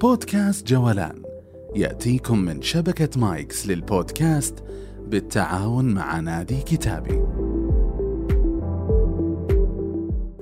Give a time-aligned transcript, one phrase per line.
[0.00, 1.22] بودكاست جولان
[1.76, 4.54] يأتيكم من شبكة مايكس للبودكاست
[5.06, 7.22] بالتعاون مع نادي كتابي.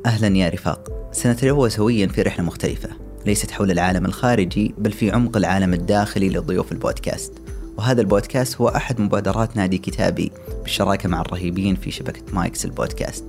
[0.06, 1.08] أهلا يا رفاق.
[1.12, 2.88] سننطلق سويا في رحلة مختلفة.
[3.26, 7.32] ليست حول العالم الخارجي بل في عمق العالم الداخلي لضيوف البودكاست.
[7.78, 10.32] وهذا البودكاست هو أحد مبادرات نادي كتابي
[10.62, 13.24] بالشراكة مع الرهيبين في شبكة مايكس البودكاست.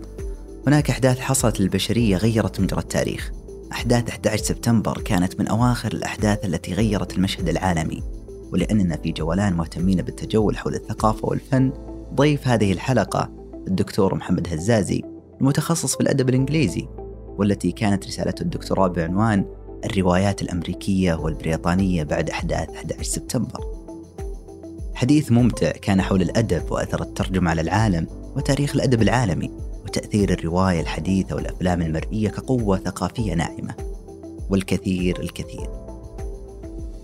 [0.67, 3.31] هناك أحداث حصلت للبشرية غيرت مجرى التاريخ.
[3.75, 8.03] أحداث 11 سبتمبر كانت من أواخر الأحداث التي غيرت المشهد العالمي
[8.51, 11.71] ولأننا في جولان مهتمين بالتجول حول الثقافة والفن
[12.13, 13.29] ضيف هذه الحلقة
[13.67, 15.03] الدكتور محمد هزازي
[15.41, 16.87] المتخصص في الأدب الإنجليزي
[17.37, 19.45] والتي كانت رسالته الدكتوراه بعنوان
[19.85, 23.59] الروايات الأمريكية والبريطانية بعد أحداث 11 سبتمبر.
[24.93, 29.51] حديث ممتع كان حول الأدب وأثر الترجمة على العالم وتاريخ الأدب العالمي.
[29.97, 33.75] وتأثير الرواية الحديثة والأفلام المرئية كقوة ثقافية ناعمة.
[34.49, 35.69] والكثير الكثير.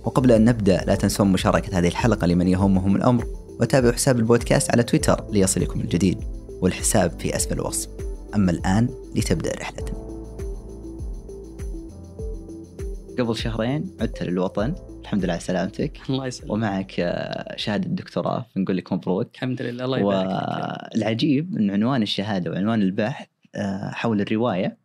[0.03, 3.25] وقبل أن نبدأ لا تنسون مشاركة هذه الحلقة لمن يهمهم الأمر
[3.59, 6.17] وتابعوا حساب البودكاست على تويتر ليصلكم الجديد
[6.61, 7.89] والحساب في أسفل الوصف.
[8.35, 9.97] أما الآن لتبدأ رحلتنا
[13.19, 14.73] قبل شهرين عدت للوطن.
[15.01, 16.09] الحمد لله على سلامتك.
[16.09, 16.51] الله يسلمك.
[16.51, 19.35] ومعك آه، شهادة الدكتوراه فنقول لك مبروك.
[19.35, 20.29] الحمد لله الله يبارك
[20.95, 24.77] والعجيب أن عنوان الشهادة وعنوان البحث آه، حول الرواية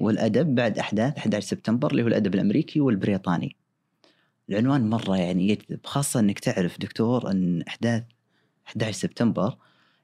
[0.00, 3.56] والأدب بعد أحداث 11 سبتمبر اللي هو الأدب الأمريكي والبريطاني.
[4.50, 8.02] العنوان مرة يعني يجذب خاصة أنك تعرف دكتور أن أحداث
[8.66, 9.56] 11 سبتمبر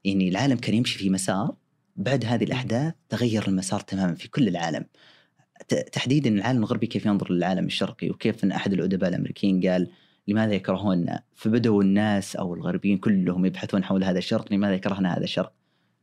[0.05, 1.55] يعني العالم كان يمشي في مسار
[1.95, 4.85] بعد هذه الأحداث تغير المسار تماما في كل العالم.
[5.91, 9.87] تحديدا العالم الغربي كيف ينظر للعالم الشرقي وكيف إن أحد الأدباء الأمريكيين قال
[10.27, 15.53] لماذا يكرهوننا؟ فبدأوا الناس أو الغربيين كلهم يبحثون حول هذا الشرق لماذا يكرهنا هذا الشرق؟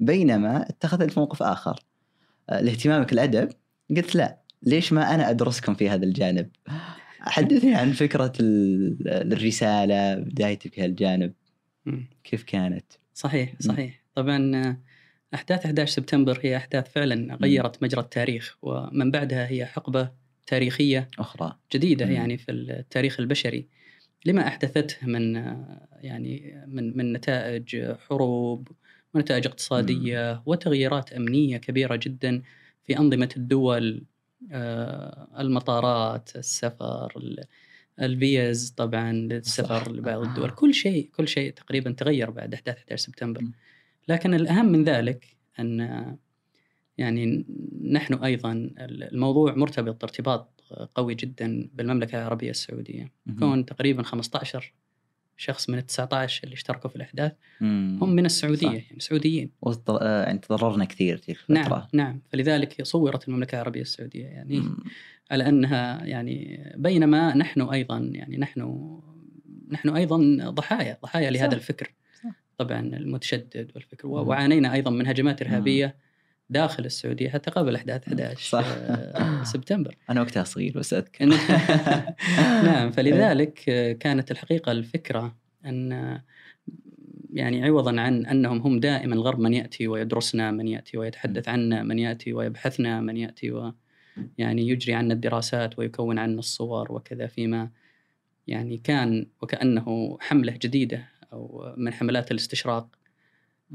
[0.01, 1.81] بينما اتخذت موقف آخر
[2.51, 3.49] آه، لاهتمامك الأدب
[3.97, 6.49] قلت لا ليش ما أنا أدرسكم في هذا الجانب؟
[7.21, 11.33] حدثني عن فكرة ال- الرسالة بدايتك في هالجانب.
[12.25, 12.85] كيف كانت؟
[13.15, 14.77] صحيح صحيح طبعا
[15.35, 20.11] أحداث 11 سبتمبر هي أحداث فعلا غيرت مجرى التاريخ ومن بعدها هي حقبة
[20.47, 22.13] تاريخية أخرى جديدة مم.
[22.13, 23.67] يعني في التاريخ البشري
[24.27, 25.35] لما أحدثته من
[26.01, 28.69] يعني من من نتائج حروب
[29.15, 32.43] ونتائج اقتصادية وتغييرات أمنية كبيرة جدا
[32.87, 34.05] في أنظمة الدول
[34.53, 37.45] آه، المطارات السفر ال-
[38.01, 39.93] الفيز طبعا للسفر.
[39.93, 40.23] لبعض.
[40.23, 43.53] الدول كل شيء كل شيء تقريبا تغير بعد أحداث 11 سبتمبر م.
[44.11, 46.19] لكن الأهم من ذلك أن آه،
[46.99, 47.47] يعني
[47.91, 50.61] نحن أيضا الموضوع مرتبط ارتباط
[50.95, 54.73] قوي جدا بالمملكة العربية السعودية كون تقريبا 15
[55.37, 57.33] شخص من ال 19 اللي اشتركوا في الأحداث
[58.03, 58.73] هم من السعودية صح.
[58.73, 59.51] يعني سعوديين
[59.89, 64.77] آه، يعني تضررنا كثير تلك نعم الفترة نعم فلذلك صورت المملكة العربية السعودية يعني مم.
[65.31, 69.01] على أنها يعني بينما نحن أيضا يعني نحن
[69.71, 71.57] نحن أيضا ضحايا ضحايا لهذا صح.
[71.57, 71.93] الفكر.
[72.61, 74.09] طبعا المتشدد والفكر.
[74.09, 75.97] وعانينا أيضا من هجمات إرهابية
[76.51, 78.65] داخل السعودية حتى قبل أحداث 11 صح.
[78.67, 81.25] آه، سبتمبر أنا وقتها صغير بس اذكر
[82.69, 86.21] نعم فلذلك آه، كانت الحقيقة الفكرة أن
[87.33, 91.99] يعني عوضا عن أنهم هم دائما الغرب من يأتي ويدرسنا من يأتي ويتحدث عنا من
[91.99, 93.73] يأتي ويبحثنا من يأتي و
[94.39, 97.71] يعني يجري عنا الدراسات ويكون عنا الصور وكذا فيما
[98.47, 102.89] يعني كان وكأنه حملة جديدة أو من حملات الاستشراق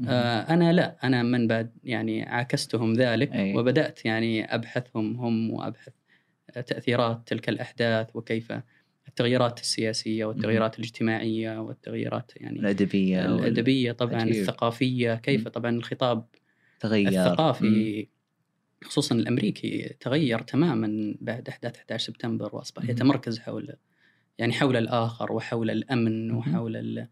[0.08, 3.56] آه، أنا لا أنا من بعد يعني عاكستهم ذلك أي.
[3.56, 5.92] وبدأت يعني أبحثهم هم وأبحث
[6.66, 8.52] تأثيرات تلك الأحداث وكيف
[9.08, 14.34] التغييرات السياسية والتغييرات الاجتماعية والتغييرات يعني الأدبية الأدبية طبعا عجيب.
[14.34, 15.48] الثقافية كيف مم.
[15.48, 16.26] طبعا الخطاب
[16.80, 17.16] تغير مم.
[17.18, 18.08] الثقافي
[18.84, 22.90] خصوصا الأمريكي تغير تماما بعد أحداث 11 سبتمبر وأصبح مم.
[22.90, 23.76] يتمركز حول
[24.38, 26.38] يعني حول الآخر وحول الأمن مم.
[26.38, 27.06] وحول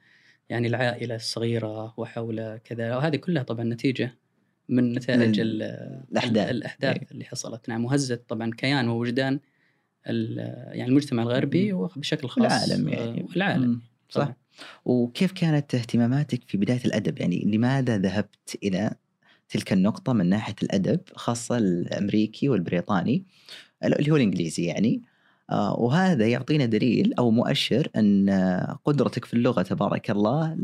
[0.49, 4.15] يعني العائلة الصغيرة وحول كذا وهذه كلها طبعا نتيجة
[4.69, 5.63] من نتائج من ال-
[6.13, 6.51] الأحداث.
[6.51, 7.07] الأحداث أي.
[7.13, 9.41] اللي حصلت نعم وهزت طبعا كيان ووجدان
[10.07, 13.81] يعني المجتمع الغربي وبشكل خاص العالم يعني آه، والعالم.
[14.09, 14.35] صح طبعاً.
[14.85, 18.91] وكيف كانت اهتماماتك في بداية الأدب يعني لماذا ذهبت إلى
[19.49, 23.25] تلك النقطة من ناحية الأدب خاصة الأمريكي والبريطاني
[23.85, 25.03] اللي هو الإنجليزي يعني
[25.53, 30.57] وهذا يعطينا دليل أو مؤشر أن آه، قدرتك في اللغة تبارك الله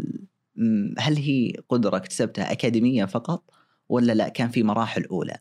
[0.99, 3.51] هل هي قدرة اكتسبتها اكاديميا فقط
[3.89, 5.37] ولا لا كان في مراحل أولى؟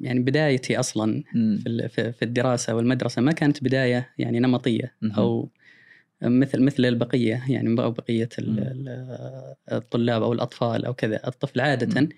[0.00, 1.22] يعني بدايتي أصلا.
[1.88, 4.94] في في الدراسة والمدرسة ما كانت بداية يعني نمطية.
[5.18, 5.50] أو
[6.22, 8.28] مثل مثل البقية يعني أو بقية
[9.72, 12.08] الطلاب أو الأطفال أو كذا الطفل عادة.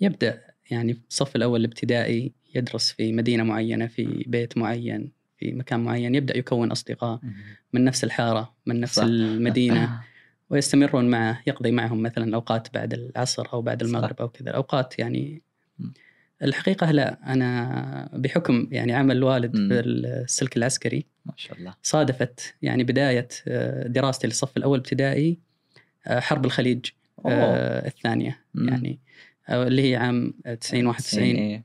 [0.00, 0.40] يبدأ
[0.70, 6.14] يعني في الصف الأول الابتدائي يدرس في مدينة معينة في بيت معين في مكان معين
[6.14, 7.20] يبدأ يكون أصدقاء.
[7.72, 9.02] من نفس الحارة من نفس صح.
[9.04, 10.00] المدينة
[10.50, 13.86] ويستمرون معه يقضي معهم مثلا أوقات بعد العصر أو بعد صح.
[13.86, 15.42] المغرب أو كذا أوقات يعني.
[16.42, 19.68] الحقيقة لا أنا بحكم يعني عمل الوالد مم.
[19.68, 25.38] في السلك العسكري ما شاء الله صادفت يعني بداية آه، دراستي للصف الأول ابتدائي
[26.06, 26.86] آه، حرب الخليج
[27.24, 27.32] أوه.
[27.32, 28.68] آه، الثانية مم.
[28.68, 28.98] يعني
[29.48, 31.64] آه، اللي هي عام 90 91 إيه.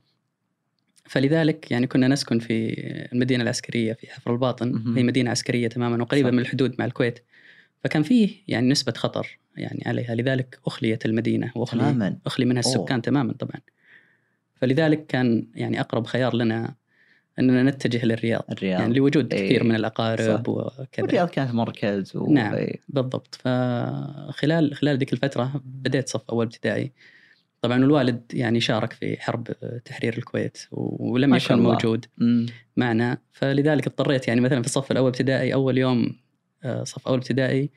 [1.08, 2.74] فلذلك يعني كنا نسكن في
[3.12, 4.94] المدينة العسكرية في حفر الباطن.
[4.96, 6.32] هي مدينة عسكرية تماما وقريبة صح.
[6.32, 7.18] من الحدود مع الكويت
[7.84, 12.74] فكان فيه يعني نسبة خطر يعني عليها لذلك أخليت المدينة وأخلي تماما أخلي منها أوه.
[12.74, 13.60] السكان تماما طبعا
[14.54, 16.74] فلذلك كان يعني أقرب خيار لنا
[17.38, 19.46] أننا نتجه للرياض الرياض يعني لوجود إيه.
[19.46, 20.48] كثير من الأقارب صح.
[20.48, 22.32] وكذا الرياض كانت مركز و...
[22.32, 22.54] نعم.
[22.54, 22.80] إيه.
[22.88, 26.92] بالضبط فخلال خلال ذيك الفترة بديت صف أول ابتدائي
[27.66, 29.46] طبعا الوالد يعني شارك في حرب
[29.84, 31.72] تحرير الكويت ولم يكن الله.
[31.72, 32.04] موجود.
[32.76, 36.16] معنا فلذلك اضطريت يعني مثلا في الصف الأول ابتدائي أول يوم
[36.64, 37.70] آه، صف أول ابتدائي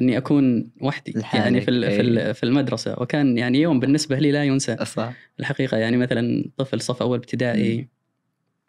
[0.00, 2.32] إني أكون وحدي يعني في في إيه.
[2.32, 4.72] في المدرسة وكان يعني يوم بالنسبة لي لا ينسى
[5.40, 7.88] الحقيقة يعني مثلا طفل صف أول ابتدائي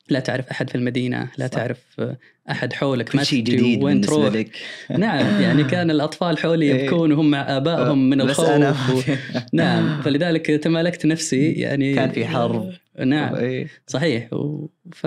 [0.09, 1.53] لا تعرف أحد في المدينة لا صح.
[1.53, 2.17] تعرف آه،
[2.51, 4.57] أحد حولك ما شيء جديد وين تروح لك
[4.97, 6.83] نعم يعني كان الأطفال حولي إيه.
[6.83, 9.01] يبكون وهم مع آبائهم من الخوف أنا و...
[9.53, 12.73] نعم فلذلك تمالكت نفسي يعني كان في حرب.
[13.05, 13.67] نعم إيه.
[13.88, 14.67] صحيح و...
[14.91, 15.03] ف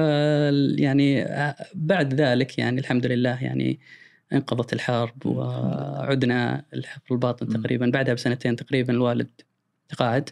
[0.78, 1.28] يعني
[1.74, 3.80] بعد ذلك يعني الحمد لله يعني
[4.32, 7.48] انقضت الحرب وعدنا الحفر الباطن.
[7.48, 9.28] تقريبا بعدها بسنتين تقريبا الوالد
[9.88, 10.30] تقاعد.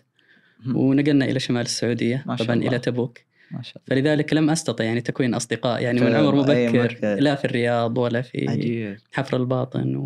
[0.74, 2.68] ونقلنا إلى شمال السعودية طبعا الله.
[2.68, 3.18] إلى تبوك
[3.50, 4.02] ما شاء الله.
[4.02, 6.98] فلذلك لم أستطع يعني تكوين أصدقاء يعني من عمر مبكر.
[7.02, 8.96] لا في الرياض ولا في عجيب.
[9.12, 9.96] حفر الباطن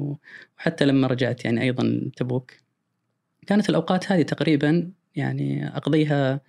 [0.56, 2.52] وحتى لما رجعت يعني أيضا تبوك.
[3.46, 6.40] كانت الأوقات هذه تقريبا يعني أقضيها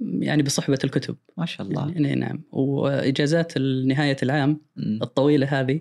[0.00, 1.16] يعني بصحبة الكتب.
[1.36, 1.92] ما شاء الله.
[1.92, 2.42] يعني نعم.
[2.52, 4.60] وإجازات نهاية العام.
[4.78, 5.80] الطويلة هذه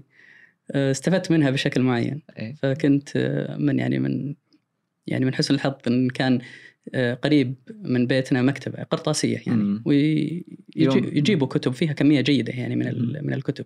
[0.72, 2.22] آه، استفدت منها بشكل معين.
[2.40, 2.56] إيه.
[2.56, 4.36] فكنت آه، من يعني من
[5.08, 6.40] يعني من حسن الحظ إن كان
[7.24, 9.82] قريب من بيتنا مكتبة قرطاسية يعني.
[9.86, 12.86] ويجيبوا كتب فيها كمية جيدة يعني من
[13.26, 13.66] من الكتب.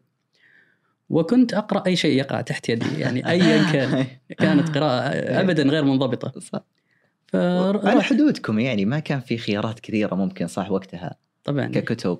[1.10, 4.06] وكنت أقرأ أي شيء يقع تحت يدي يعني ايا كان.
[4.38, 5.10] كانت قراءة
[5.42, 6.40] ابدا غير منضبطة.
[6.40, 6.64] صح.
[7.84, 11.68] على حدودكم يعني ما كان في خيارات كثيرة ممكن صح وقتها طبعا.
[11.68, 12.20] ككتب؟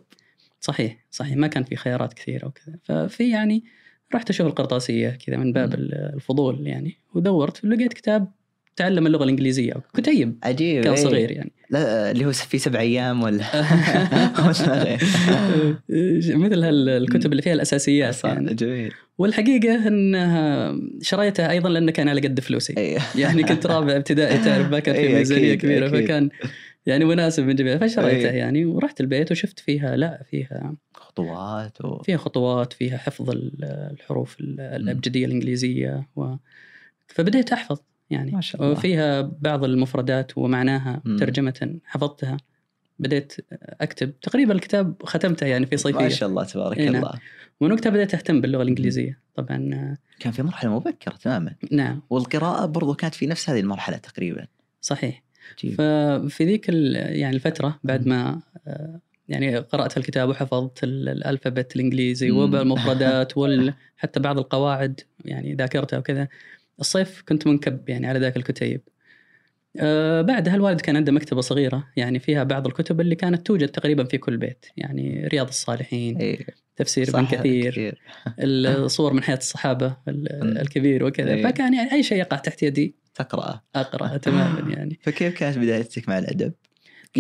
[0.62, 1.38] صحيح صحيح.
[1.38, 2.76] ما كان في خيارات كثيرة وكذا.
[2.84, 3.64] ففي يعني
[4.16, 5.74] رحت أشوف القرطاسية كذا من باب.
[5.74, 6.98] الفضول يعني.
[7.14, 8.32] ودورت لقيت كتاب
[8.78, 11.04] تعلم اللغة الإنجليزية كتيب عجيب كان إيه.
[11.04, 13.44] صغير يعني لا اللي هو في سبع أيام ولا.
[16.36, 22.22] مثل هالكتب اللي فيها الأساسيات صح يعني جميل والحقيقة إنها شريتها أيضا لأنه كان على
[22.22, 22.98] قد فلوسي إيه.
[23.16, 26.06] يعني كنت رابع ابتدائي تعرف ما كان في إيه، ميزانية كبيرة أكيد.
[26.06, 26.30] فكان
[26.86, 28.38] يعني مناسب من جميع فشريتها إيه.
[28.38, 32.04] يعني ورحت البيت وشفت فيها لا فيها خطوات و...
[32.04, 36.36] فيها خطوات فيها حفظ ال- الحروف ال- الأبجدية الإنجليزية و...
[37.08, 37.78] فبديت أحفظ
[38.10, 38.32] يعني.
[38.32, 38.72] ما شاء الله.
[38.74, 41.18] وفيها بعض المفردات ومعناها مم.
[41.18, 42.38] ترجمة حفظتها.
[43.00, 43.34] بديت
[43.82, 46.08] أكتب تقريبا الكتاب ختمته يعني في ما صيفية.
[46.08, 46.90] شاء الله تبارك إيه،.
[46.90, 47.14] الله.
[47.62, 49.20] ومن وقتها بديت أهتم باللغة الإنجليزية.
[49.36, 51.56] طبعا آه، كان في مرحلة مبكرة تماما.
[51.72, 52.02] نعم.
[52.10, 54.48] والقراءة برضو كانت في نفس هذه المرحلة تقريبا.
[54.82, 55.24] صحيح.
[55.58, 55.72] عجيب.
[55.74, 59.00] ففي ذيك يعني الفترة بعد ما آه،
[59.30, 62.38] يعني قرأت الكتاب وحفظت ال- الالفابت الإنجليزي مم.
[62.38, 66.28] والمفردات وال حتى بعض القواعد يعني ذاكرتها وكذا.
[66.80, 68.82] الصيف كنت منكب يعني على ذاك الكتيب
[69.80, 74.04] آه، بعدها الوالد كان عنده مكتبة صغيرة يعني فيها بعض الكتب اللي كانت توجد تقريبا
[74.04, 76.46] في كل بيت يعني رياض الصالحين إيه.
[76.76, 78.02] تفسير ابن كثير
[78.40, 80.58] الصور من حياة الصحابة ال- مم.
[80.58, 81.44] الكبير وكذا إيه.
[81.44, 86.20] فكان يعني أي شيء يقع تحت يدي تقرا اقرا تماما يعني فكيف كانت بدايتك مع
[86.20, 86.54] الأدب؟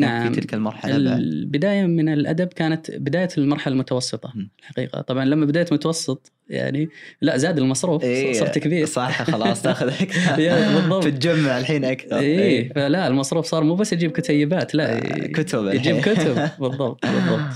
[0.01, 0.34] كان نعم.
[0.34, 1.20] في تلك المرحلة بعد.
[1.20, 4.50] البداية من الأدب كانت بداية المرحلة المتوسطة مم.
[4.60, 6.89] الحقيقة طبعا لما بديت متوسط يعني
[7.22, 8.86] لا زاد المصروف إيه، صرت كبير.
[8.86, 9.88] صح خلاص تاخذ
[10.39, 10.94] يا، بالضبط.
[11.06, 12.20] أكثر تتجمع الحين أكثر.
[12.20, 15.66] إيه فلا المصروف صار مو بس يجيب كتيبات لا آه، كتب.
[15.68, 16.00] يجيب.
[16.10, 16.50] كتب.
[16.60, 17.54] بالضبط بالضبط.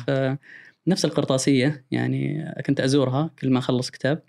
[0.87, 4.21] فنفس القرطاسية يعني كنت أزورها كل ما أخلص كتاب.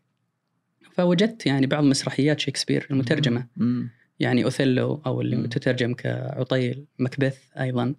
[0.92, 3.47] فوجدت يعني بعض مسرحيات شكسبير المترجمة.
[3.57, 3.90] مم.
[4.23, 5.47] يعني أوثيلو أو اللي مم.
[5.47, 7.95] تترجم كعطيل مكبث أيضا.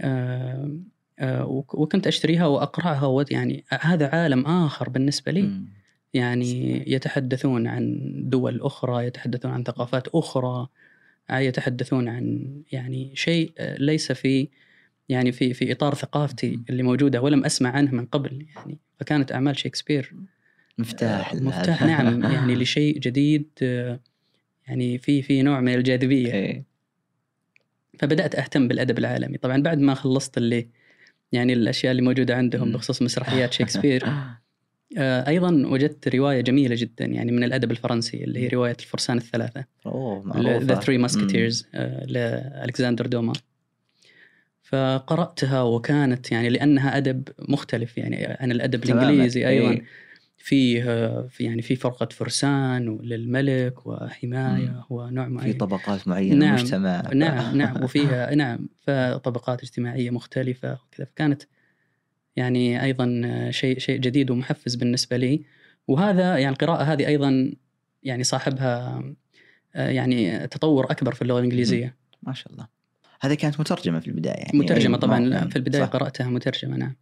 [0.00, 0.70] آه
[1.18, 5.50] آه وك- وكنت أشتريها وأقرأها يعني هذا عالم آخر بالنسبة لي.
[6.14, 10.68] يعني يتحدثون عن دول أخرى يتحدثون عن ثقافات أخرى
[11.30, 14.48] آه، يتحدثون عن يعني شيء آه، ليس في
[15.08, 16.60] يعني في في إطار ثقافتي.
[16.70, 20.12] اللي موجودة ولم أسمع عنه من قبل يعني فكانت أعمال شكسبير
[20.78, 21.34] مفتاح.
[21.34, 23.48] مفتاح نعم يعني لشيء جديد
[24.66, 26.32] يعني في في نوع من الجاذبية.
[26.32, 26.64] إيه.
[27.98, 29.38] فبدأت أهتم بالأدب العالمي.
[29.38, 30.68] طبعا بعد ما خلصت اللي
[31.32, 32.72] يعني الأشياء اللي موجودة عندهم.
[32.72, 34.04] بخصوص مسرحيات شكسبير
[34.98, 39.64] آه، أيضا وجدت رواية جميلة جدا يعني من الأدب الفرنسي اللي هي رواية الفرسان الثلاثة.
[39.86, 41.66] أوه The Three Musketeers
[42.06, 43.32] لألكسندر دوما.
[44.62, 48.84] فقرأتها وكانت يعني لأنها أدب مختلف يعني عن الأدب.
[48.84, 49.70] الإنجليزي أيضا.
[49.70, 49.84] إيه.
[50.36, 50.82] فيه
[51.28, 54.82] في يعني في فرقة فرسان للملك وحماية مم.
[54.90, 55.52] ونوع في معين.
[55.52, 56.54] طبقات معينة نعم.
[56.54, 57.02] مجتمع.
[57.14, 61.06] نعم نعم وفيها نعم فطبقات اجتماعية مختلفة وكذا.
[61.06, 61.42] فكانت
[62.36, 65.42] يعني أيضا شيء شيء جديد ومحفز بالنسبة لي.
[65.88, 67.52] وهذا يعني القراءة هذه أيضا
[68.02, 69.02] يعني صاحبها
[69.74, 71.96] يعني تطور أكبر في اللغة الإنجليزية.
[72.22, 72.66] ما شاء الله.
[73.20, 74.58] هذه كانت مترجمة في البداية يعني.
[74.58, 75.88] مترجمة أي طبعا في البداية صح.
[75.88, 76.94] قرأتها مترجمة نعم.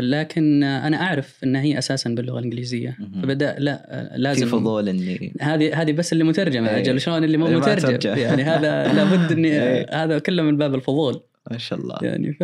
[0.00, 2.96] لكن أنا أعرف انها هي أساسا باللغة الإنجليزية.
[3.22, 6.78] فبدأ لا آه، في لازم فضول اني هذه هذه بس اللي مترجمة إيه.
[6.78, 8.18] أجل شلون اللي مو ما مترجم ترجم.
[8.26, 10.04] يعني هذا لابد اني إيه.
[10.04, 12.42] هذا كله من باب الفضول ما شاء الله يعني ف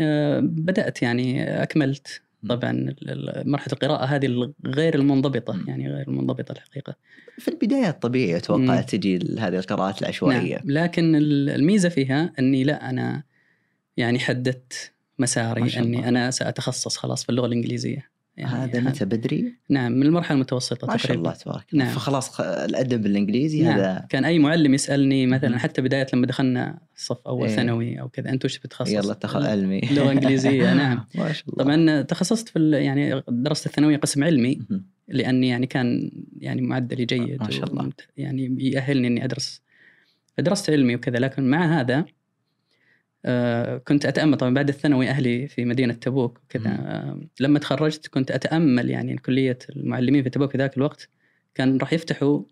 [0.00, 2.94] آه، بدأت يعني أكملت طبعا
[3.44, 5.60] مرحلة القراءة هذه غير المنضبطة.
[5.66, 6.94] يعني غير المنضبطة الحقيقة
[7.38, 8.80] في البداية الطبيعي أتوقع.
[8.80, 10.64] تجي هذه القراءات العشوائية نعم.
[10.70, 13.22] لكن ال- الميزة فيها إني لا أنا
[13.96, 15.78] يعني حددت مساري.
[15.78, 20.86] أني أنا سأتخصص خلاص في اللغة الإنجليزية يعني هذا متى بدري؟ نعم من المرحلة المتوسطة
[20.86, 21.88] ما شاء الله تبارك نعم.
[21.88, 23.78] فخلاص الأدب الإنجليزي نعم.
[23.78, 25.58] هذا كان أي معلم يسألني مثلا.
[25.58, 27.56] حتى بداية لما دخلنا صف أول إيه.
[27.56, 31.64] ثانوي أو كذا أنت وش بتخصص؟ يلا تخل علمي لغه انجليزيه نعم ما شاء الله
[31.64, 34.58] طبعا تخصصت في يعني درست الثانوية قسم علمي.
[35.08, 37.90] لأني يعني كان يعني معدلي جيد ما شاء الله.
[38.16, 39.62] يعني يأهلني إني أدرس
[40.36, 42.04] فدرست علمي وكذا لكن مع هذا
[43.88, 46.70] كنت أتأمل طبعا بعد الثانوي أهلي في مدينة تبوك وكذا.
[46.70, 51.08] آه، لما تخرجت كنت أتأمل يعني كلية المعلمين في تبوك في ذاك الوقت
[51.54, 52.42] كان راح يفتحوا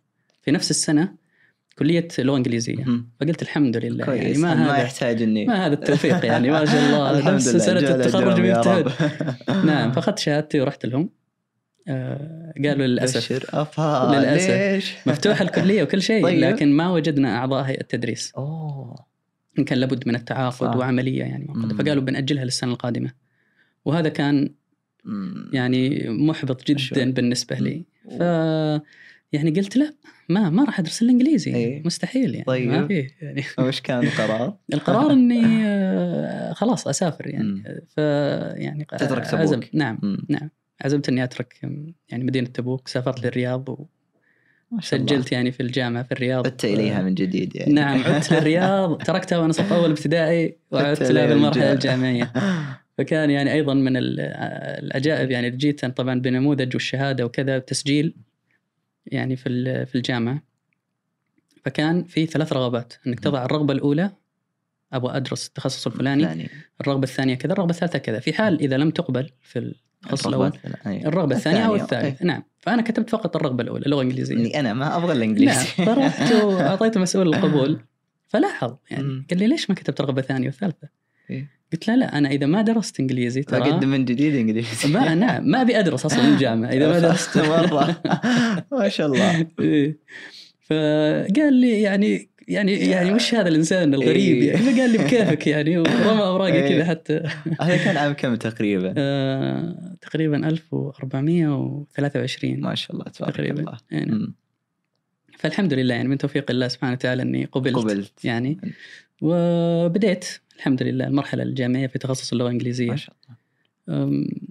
[0.43, 1.15] في نفس السنة
[1.79, 2.85] كلية لغة إنجليزية.
[3.21, 6.65] فقلت الحمد لله يعني كويس ما ما هذا يحتاج إني ما هذا التوفيق يعني ما
[6.65, 8.93] شاء الله نفس سنة التخرج رب.
[9.67, 11.11] نعم فأخذت شهادتي ورحت لهم
[11.89, 13.33] آه، قالوا للأسف.
[14.75, 16.39] ليش؟ مفتوحه الكلية وكل شيء طيب.
[16.39, 19.16] لكن ما وجدنا أعضاء هيئة التدريس أوه
[19.59, 20.77] إن كان لابد من التعاقد صح.
[20.77, 21.75] وعملية يعني معقدة.
[21.75, 23.11] فقالوا بنأجلها للسنة القادمة
[23.85, 24.55] وهذا كان.
[25.53, 26.95] يعني محبط جدا شو.
[26.95, 27.85] بالنسبة لي.
[28.19, 28.21] ف
[29.33, 29.93] يعني قلت لا
[30.29, 31.83] ما ما راح أدرس الانجليزي إيه.
[31.85, 32.69] مستحيل يعني طيب.
[32.69, 37.63] ما فيه يعني وش كان القرار؟ القرار إني آه، خلاص أسافر يعني.
[37.89, 37.99] ف
[38.59, 39.41] يعني تترك تبوك.
[39.41, 40.27] عزم نعم مم.
[40.29, 41.55] نعم عزمت إني أترك
[42.09, 43.89] يعني مدينة تبوك سافرت للرياض
[44.73, 46.47] وسجلت يعني في الجامعة في الرياض.
[46.47, 47.73] عدت إليها من جديد يعني.
[47.73, 51.97] نعم عدت للرياض تركتها وأنا صف أول ابتدائي وعدت عدت لها بالمرحلة الجامعة.
[52.11, 52.33] الجامعية.
[52.99, 54.21] فكان يعني أيضا من ال-
[54.85, 58.15] العجائب يعني جيت طبعا بنموذج والشهادة وكذا تسجيل
[59.07, 60.43] يعني في في الجامعة.
[61.65, 64.11] فكان في ثلاث رغبات إنك تضع الرغبة الأولى
[64.93, 66.49] أبغى أدرس التخصص الفلاني.
[66.81, 68.19] الرغبة الثانية كذا الرغبة الثالثة كذا.
[68.21, 69.75] في حال إذا لم تقبل في
[70.07, 70.47] التخصص الأول.
[70.47, 71.07] الرغبة الثانية.
[71.07, 72.43] الرغبة الثانية أو الثانية، الثالث نعم.
[72.59, 75.17] فأنا كتبت فقط الرغبة الأولى لغه انجليزيه اني أنا ما أبغى نعم.
[75.17, 77.81] الانجليزي فرحت واعطيت مسؤول القبول.
[78.29, 79.27] فلاحظ يعني.
[79.31, 80.89] قال لي ليش ما كتبت رغبة ثانية وثالثة؟
[81.31, 81.57] إيه.
[81.73, 84.89] قلت له لا أنا إذا ما درست إنجليزي ترى اقدم من جديد إنجليزي.
[84.89, 85.49] ما نعم.
[85.49, 87.39] ما أبي أدرس أصلا الجامعة إذا ما درست.
[87.39, 88.03] مرة.
[88.81, 89.47] ما شاء الله.
[89.61, 89.99] إيه.
[90.61, 94.53] فقال لي يعني يعني يعني وش هذا الإنسان الغريب إيه.
[94.53, 96.69] يعني قال لي بكيفك يعني ورمى أوراقي إيه.
[96.69, 97.23] كذا حتى
[97.61, 103.61] هذا كان عام كم تقريبا؟ آه تقريبا 1423 ما شاء الله تبارك تقريبا.
[103.61, 104.05] الله إيه،.
[104.05, 104.35] مم.
[105.39, 108.61] فالحمد لله يعني من توفيق الله سبحانه وتعالى إني قبلت, قبلت يعني
[109.23, 110.27] وبديت
[110.57, 113.37] الحمد لله المرحلة الجامعية في تخصص اللغة الإنجليزية ما شاء الله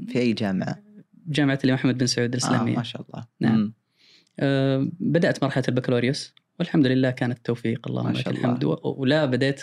[0.08, 0.84] في أي جامعة؟
[1.28, 3.58] جامعة الإمام محمد بن سعود آه الاسلاميه ما شاء الله نعم.
[3.58, 3.74] مم.
[4.40, 8.40] أه بدأت مرحلة البكالوريوس والحمد لله كان التوفيق اللهم ما لك الله.
[8.40, 8.64] الحمد.
[8.84, 9.62] ولا بديت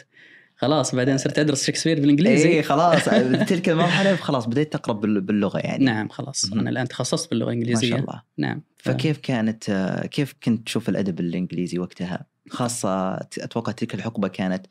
[0.57, 3.05] خلاص بعدين صرت أدرس شكسبير بالإنجليزي اي خلاص.
[3.51, 5.85] تلك المرحلة خلاص بديت تقرب بال- باللغة يعني.
[5.85, 6.51] نعم خلاص.
[6.51, 6.61] مهم.
[6.61, 7.91] أنا الآن تخصصت باللغة ما الإنجليزية.
[7.91, 8.23] شاء الله.
[8.39, 14.29] نعم ف- فكيف كانت آه، كيف كنت تشوف الأدب الإنجليزي وقتها؟ خاصة أتوقع تلك الحقبة
[14.29, 14.67] كانت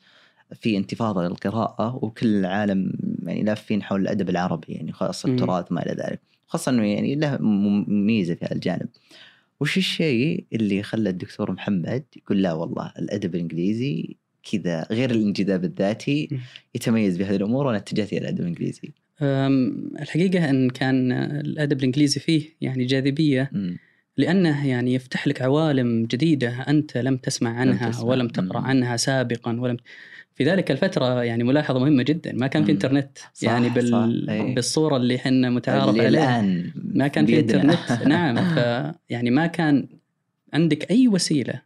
[0.60, 5.28] في انتفاضة للقراءه وكل العالم يعني لافين حول الأدب العربي يعني خاصة.
[5.28, 6.20] التراث ما إلى ذلك.
[6.46, 7.38] خاصة إنه يعني له
[7.88, 8.88] ميزة في هذا الجانب.
[9.62, 14.16] وش الشيء اللي خلى الدكتور محمد يقول لا والله الأدب الإنجليزي
[14.52, 16.28] كذا غير الانجذاب الذاتي.
[16.74, 18.92] يتميز بهذه الأمور وأنا اتجهت إلى الأدب الإنجليزي
[19.22, 23.78] أم، الحقيقة أن كان الأدب الإنجليزي فيه يعني جاذبية مم.
[24.16, 28.04] لأنه يعني يفتح لك عوالم جديدة أنت لم تسمع عنها تسمع.
[28.04, 28.66] ولم تقرأ مم.
[28.66, 29.76] عنها سابقا ولم
[30.44, 32.72] في ذلك الفترة يعني ملاحظة مهمة جدا ما كان في.
[32.72, 33.88] إنترنت صح، يعني بال...
[33.90, 34.54] صح، إيه.
[34.54, 37.40] بالصورة اللي إحنا متعارف عليها الآن ما كان في.
[37.40, 38.56] إنترنت نعم ف
[39.10, 39.88] يعني ما كان
[40.54, 41.62] عندك أي وسيلة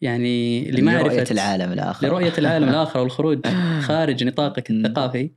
[0.00, 3.46] يعني لمعرفة لرؤية العالم الآخر لرؤية العالم الآخر والخروج
[3.80, 4.70] خارج نطاقك.
[4.70, 5.30] الثقافي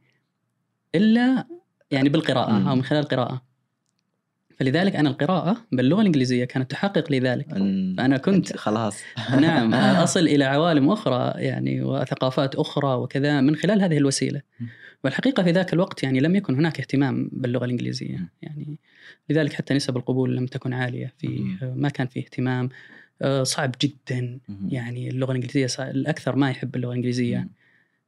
[0.96, 1.46] إلا
[1.92, 2.70] يعني بالقراءة.
[2.70, 3.42] أو من خلال القراءة
[4.58, 7.50] فلذلك أنا القراءة باللغة الإنجليزية كانت تحقق لي ذلك
[7.98, 9.02] فأنا كنت خلاص
[9.42, 14.42] نعم أصل إلى عوالم أخرى يعني وثقافات أخرى وكذا من خلال هذه الوسيلة.
[15.04, 18.30] والحقيقة في ذاك الوقت يعني لم يكن هناك اهتمام باللغة الإنجليزية.
[18.42, 18.80] يعني
[19.30, 21.58] لذلك حتى نسب القبول لم تكن عالية في.
[21.76, 22.70] ما كان في اهتمام
[23.22, 24.40] آه، صعب جدا.
[24.68, 27.48] يعني اللغة الإنجليزية الأكثر ما يحب اللغة الإنجليزية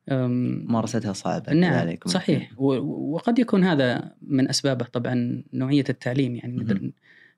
[0.10, 1.98] ممارستها صعبة نعم.
[2.06, 6.94] صحيح وقد يكون هذا من أسبابه طبعا نوعية التعليم يعني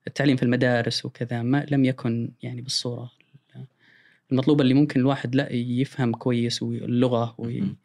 [0.08, 3.12] التعليم في المدارس وكذا ما لم يكن يعني بالصورة
[4.32, 7.76] المطلوبة اللي ممكن الواحد لا يفهم كويس واللغة وي.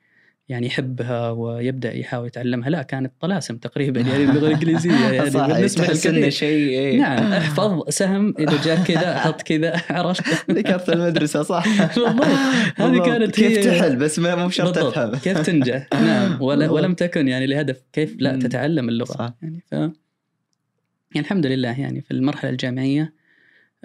[0.49, 6.29] يعني يحبها ويبدأ يحاول يتعلمها لا كانت طلاسم تقريبا يعني اللغة الانجليزيه يعني صح بالنسبة
[6.29, 6.99] شيء إيه.
[6.99, 11.65] نعم أحفظ سهم إذا جاء كذا حط كذا عرفت ذكرت المدرسة صح
[11.97, 12.25] بالضبط
[12.77, 13.03] هذه.
[13.07, 14.79] كانت كيف هي- تحل بس ما مو شرط.
[14.79, 16.71] تفهم كيف تنجح نعم ولا.
[16.71, 18.37] ولم تكن يعني لهدف كيف لا.
[18.37, 19.35] تتعلم اللغة صح.
[19.43, 19.91] يعني ف يعني
[21.17, 23.13] الحمد لله يعني في المرحلة الجامعية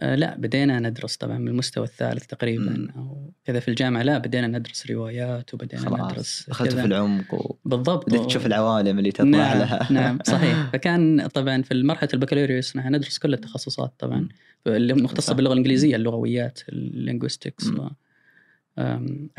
[0.02, 2.90] لا بدينا ندرس طبعا من المستوى الثالث تقريبا مم.
[2.96, 6.74] أو كذا في الجامعة لا بدينا ندرس روايات وبدينا خلاص ندرس دخلت.
[6.74, 7.56] في العمق و...
[7.66, 12.76] بالضبط بديت تشوف العوالم اللي تطلع نعم لها نعم صحيح فكان طبعا في مرحله البكالوريوس
[12.76, 14.30] نحن ندرس كل التخصصات طبعا مم.
[14.68, 15.34] اللي مختصة صح.
[15.34, 17.72] باللغة الإنجليزية اللغويات ال linguistics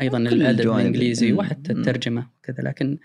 [0.01, 0.71] أيضا الأدب.
[0.71, 1.33] الإنجليزي.
[1.33, 1.73] وحتى.
[1.73, 2.97] الترجمة وكذا لكن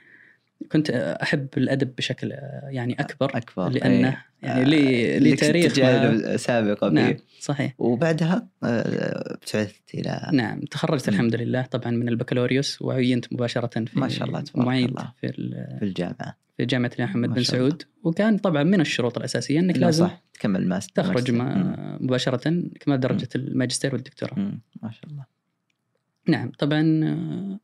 [0.72, 0.90] كنت
[1.22, 4.26] أحب الأدب بشكل آه، يعني أكبر أكبر لأنه إيه.
[4.42, 5.72] يعني لي لي لك تاريخ
[6.36, 11.14] سابقة نعم فيه صحيح وبعدها آه، ابتعثت إلى نعم تخرجت مم.
[11.14, 15.12] الحمد لله طبعا من البكالوريوس وعينت مباشرة في ما شاء الله تبارك معيد الله.
[15.20, 15.32] في
[15.78, 17.42] في الجامعة في جامعة الإمام محمد بن.
[17.42, 21.30] سعود وكان طبعا من الشروط الأساسية إنك لا لازم صح تكمل ماستر تخرج.
[21.30, 24.38] ما مباشرة كما درجة الماجستير والدكتوراه.
[24.82, 25.24] ما شاء الله
[26.28, 27.60] نعم طبعا آه،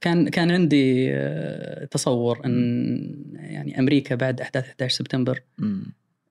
[0.00, 5.42] كان كان عندي آه، تصور إن يعني أمريكا بعد أحداث 11 سبتمبر.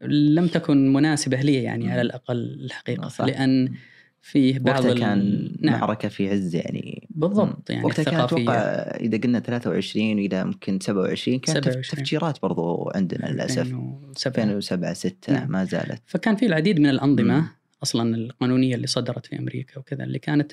[0.02, 1.92] لم تكن مناسبة لي يعني.
[1.92, 3.26] على الأقل الحقيقة صح.
[3.26, 3.74] لأن
[4.22, 8.60] فيه بعض وقتها كان نعم معركة في عز يعني بالضبط يعني وقتها كان الثقافية أتوقع
[8.96, 12.04] إذا قلنا 23 والى ممكن 27 كانت 27.
[12.04, 15.52] تفجيرات برضو عندنا للأسف 2007 2007 6 نعم.
[15.52, 17.50] ما زالت فكان في العديد من الأنظمة.
[17.84, 20.52] أصلا القانونية اللي صدرت في أمريكا وكذا اللي كانت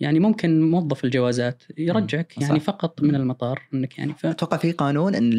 [0.00, 2.38] يعني ممكن موظف الجوازات يرجعك.
[2.38, 2.64] يعني صح.
[2.64, 3.02] فقط.
[3.02, 4.26] من المطار إنك يعني ف...
[4.26, 5.32] أتوقع في قانون إن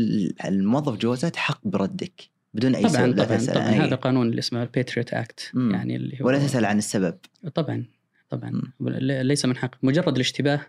[0.45, 4.27] الموظف جوازات حق بردك بدون أي طبعا سبب طبعا تسأل طبعا عن هذا أي قانون
[4.27, 5.51] اللي اسمه ال Patriot Act.
[5.55, 7.17] يعني اللي هو ولا تسأل عن السبب
[7.55, 7.85] طبعا
[8.29, 8.89] طبعا مم.
[8.99, 10.61] ليس من حق مجرد الاشتباه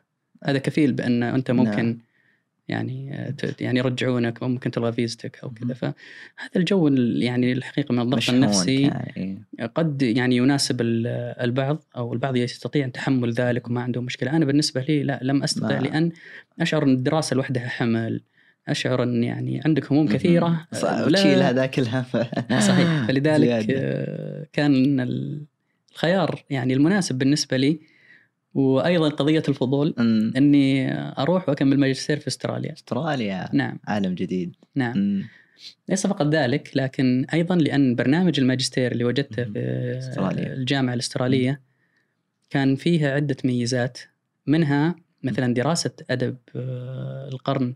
[0.45, 1.99] هذا كفيل بأن أنت نعم.
[2.69, 5.75] يعني آه، يعني يرجعونك ممكن تلغى فيزتك أو كذا.
[5.75, 5.95] فهذا
[6.57, 9.39] الجو ال- يعني الحقيقة من الضغط النفسي إيه.
[9.75, 11.07] قد يعني يناسب ال-
[11.41, 14.31] البعض أو البعض يستطيع تحمل ذلك وما عنده مشكلة.
[14.37, 16.13] أنا بالنسبة لي لا لم أستطع لأن
[16.61, 18.21] أشعر أن الدراسة لوحدها حمل.
[18.69, 22.05] أشعر أن يعني عندك هموم كثيرة صح وتشيل هذاك الهم.
[22.69, 23.07] صحيح.
[23.09, 23.75] فلذلك زيادة.
[23.79, 25.01] آه، كان
[25.93, 27.79] الخيار يعني المناسب بالنسبة لي
[28.57, 32.73] وأيضا قضية الفضول أمم، إني أروح وأكمل ماجستير في أستراليا.
[32.73, 33.49] أستراليا.
[33.53, 33.79] نعم.
[33.85, 34.57] عالم جديد.
[34.75, 34.92] نعم.
[34.97, 35.25] أمم،
[35.88, 39.45] ليس فقط ذلك لكن أيضا لأن برنامج الماجستير اللي وجدته.
[39.45, 39.59] في
[39.99, 40.53] أستراليا.
[40.55, 41.61] الجامعة الأسترالية
[42.51, 43.99] كان فيها عدة ميزات
[44.47, 47.75] منها مثلا دراسة أدب آه، القرن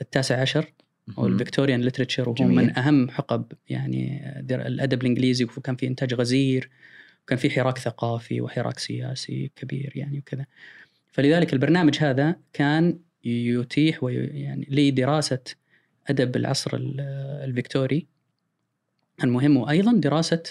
[0.00, 0.72] التاسع عشر
[1.18, 1.26] أو.
[1.26, 2.44] ال Victorian literature وهو.
[2.48, 6.70] من أهم حقب يعني در- الأدب الإنجليزي وكان في إنتاج غزير.
[7.24, 10.46] وكان في حراك ثقافي وحراك سياسي كبير يعني وكذا.
[11.12, 15.38] فلذلك البرنامج هذا كان يتيح وي يعني لدراسة
[16.08, 17.00] أدب العصر ال-
[17.44, 18.06] الفيكتوري.
[19.24, 20.42] المهم وأيضا دراسة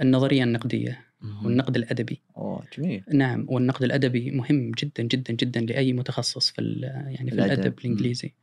[0.00, 1.46] النظرية النقدية مهم.
[1.46, 2.22] والنقد الأدبي.
[2.36, 3.02] أوه جميل.
[3.12, 7.52] نعم والنقد الأدبي مهم جدا جدا جدا لأي متخصص في ال- يعني في الأدب.
[7.52, 8.34] الأدب الإنجليزي.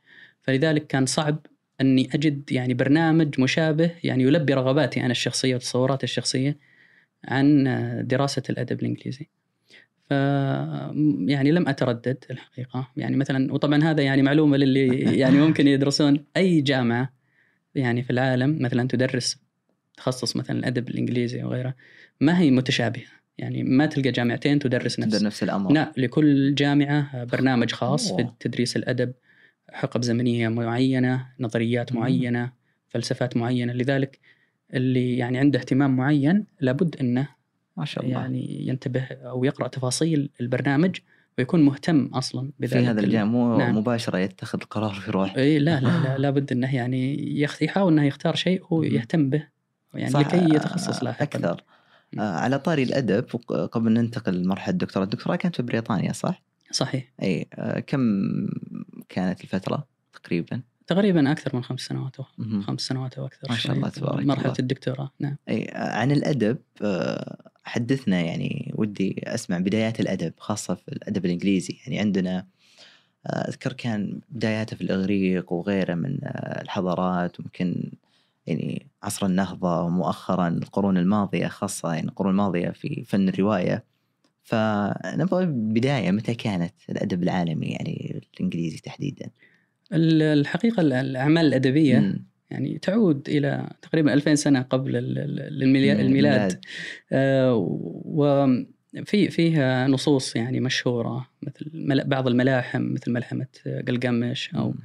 [0.42, 1.46] فلذلك كان صعب
[1.82, 6.58] أني أجد يعني برنامج مشابه يعني يلبي رغباتي أنا الشخصية وتصوراتي الشخصية
[7.28, 7.64] عن
[8.08, 9.28] دراسة الأدب الإنجليزي.
[10.10, 10.12] ف
[11.28, 16.62] يعني لم أتردد الحقيقة يعني مثلا وطبعا هذا يعني معلومة للي يعني ممكن يدرسون أي
[16.62, 17.14] جامعة
[17.76, 19.38] يعني في العالم مثلا تدرس
[19.98, 21.76] تخصص مثلا الأدب الإنجليزي أو غيره
[22.22, 23.04] ما هي متشابهة
[23.38, 28.36] يعني ما تلقى جامعتين تدرس نفس نفس الأمر لا لكل جامعة برنامج خاص في أوه.
[28.40, 29.14] تدريس الأدب
[29.70, 32.00] حقب زمنية معينة نظريات مم.
[32.00, 32.52] معينة
[32.88, 34.20] فلسفات معينة لذلك
[34.74, 37.28] اللي يعني عنده اهتمام معين لابد أنه
[37.78, 40.96] ما شاء الله يعني ينتبه أو يقرأ تفاصيل البرنامج
[41.38, 43.78] ويكون مهتم أصلا بذلك في هذا ال- الجانب مو نعم.
[43.78, 48.36] مباشرة يتخذ القرار ويروح إيه لا لا لا لابد أنه يعني يخ- يحاول أنه يختار
[48.36, 48.84] شيء هو.
[48.84, 49.48] يهتم به
[49.94, 51.64] يعني صح، لكي يتخصص لاحقا أكثر
[52.14, 52.20] مم.
[52.20, 53.26] آه، على طاري الأدب
[53.72, 58.02] قبل أن ننتقل لمرحلة الدكتوراه الدكتوراه كانت في بريطانيا صح؟ صحيح اي آه، كم
[59.10, 62.62] كانت الفترة تقريبا؟ تقريبا أكثر من خمس سنوات أو مهم.
[62.62, 63.76] خمس سنوات أو أكثر ما شاء.
[63.76, 64.56] الله تبارك مرحلة الله.
[64.60, 71.26] الدكتوراه نعم أي عن الأدب آه، حدثنا يعني ودي أسمع بدايات الأدب خاصة في الأدب
[71.26, 72.48] الإنجليزي يعني عندنا
[73.28, 77.92] آه، أذكر كان بداياته في الإغريق وغيره من آه، الحضارات ممكن
[78.48, 83.84] يعني عصر النهضة ومؤخرا القرون الماضية خاصة يعني القرون الماضية في فن الرواية
[84.44, 89.30] فنبغى بداية متى كانت الأدب العالمي يعني الإنجليزي تحديدا
[89.92, 92.26] الحقيقة ال- الأعمال الأدبية مم.
[92.50, 94.92] يعني تعود إلى تقريبا 2000 سنة قبل
[96.02, 96.60] الميلاد
[97.12, 97.56] آه،
[98.06, 103.48] وفي فيها نصوص يعني مشهورة مثل بعض الملاحم مثل ملحمة
[103.88, 104.76] قلقمش أو.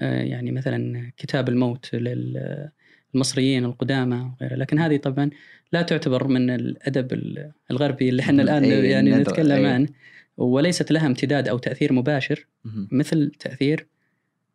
[0.00, 5.30] آه، يعني مثلا كتاب الموت للمصريين القدامى وغيره لكن هذه طبعا
[5.72, 9.66] لا تعتبر من الأدب ال- الغربي اللي إحنا الآن يعني نتكلم.
[9.66, 9.88] عنه
[10.36, 12.46] وليست لها امتداد أو تأثير مباشر.
[12.92, 13.86] مثل تأثير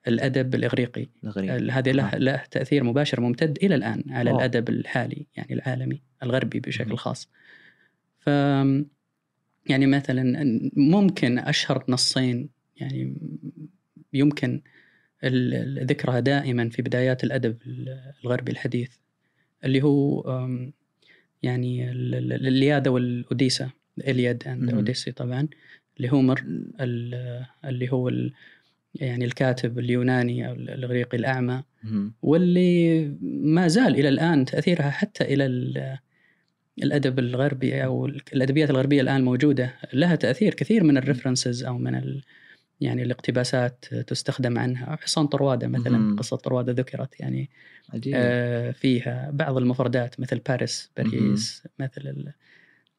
[0.07, 1.07] الأدب الإغريقي
[1.71, 2.17] هذه له, آه.
[2.17, 4.37] له تأثير مباشر ممتد إلى الآن على أوه.
[4.39, 6.97] الأدب الحالي يعني العالمي الغربي بشكل.
[6.97, 7.29] خاص
[8.19, 8.27] ف
[9.69, 10.43] يعني مثلا
[10.75, 13.17] ممكن أشهر نصين يعني
[14.13, 14.61] يمكن
[15.23, 17.57] الذكرها دائما في بدايات الأدب
[18.23, 18.91] الغربي الحديث
[19.65, 20.21] اللي هو
[21.43, 24.73] يعني ال- ال- الإلياذة والأوديسة الإلياد أند.
[24.73, 25.47] أوديسي طبعا
[25.99, 26.43] لهومر
[26.79, 28.09] ال- اللي هو
[28.95, 32.13] يعني الكاتب اليوناني أو الإغريقي الأعمى مم.
[32.21, 35.97] واللي ما زال إلى الآن تأثيرها حتى إلى ال-
[36.83, 42.23] الأدب الغربي أو الأدبيات الغربية الآن موجودة لها تأثير كثير من الريفرنسز أو من ال
[42.81, 46.15] يعني الاقتباسات تستخدم عنها حصان طرواده مثلا مهم.
[46.15, 47.49] قصة طرواده ذكرت يعني
[47.93, 52.33] عجيب آه، فيها بعض المفردات مثل باريس باريس مثل ال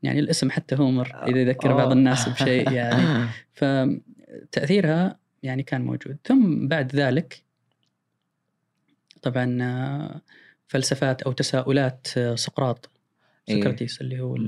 [0.03, 1.93] يعني الاسم حتى Homer إذا يذكر بعض أوه.
[1.93, 3.29] الناس بشيء يعني
[3.59, 7.43] فتاثيرها يعني كان موجود ثم بعد ذلك
[9.23, 10.21] طبعا آه،
[10.67, 12.91] فلسفات أو تساؤلات آه، سقراط
[13.49, 13.61] إيه.
[13.61, 14.39] سقراطيس اللي هو.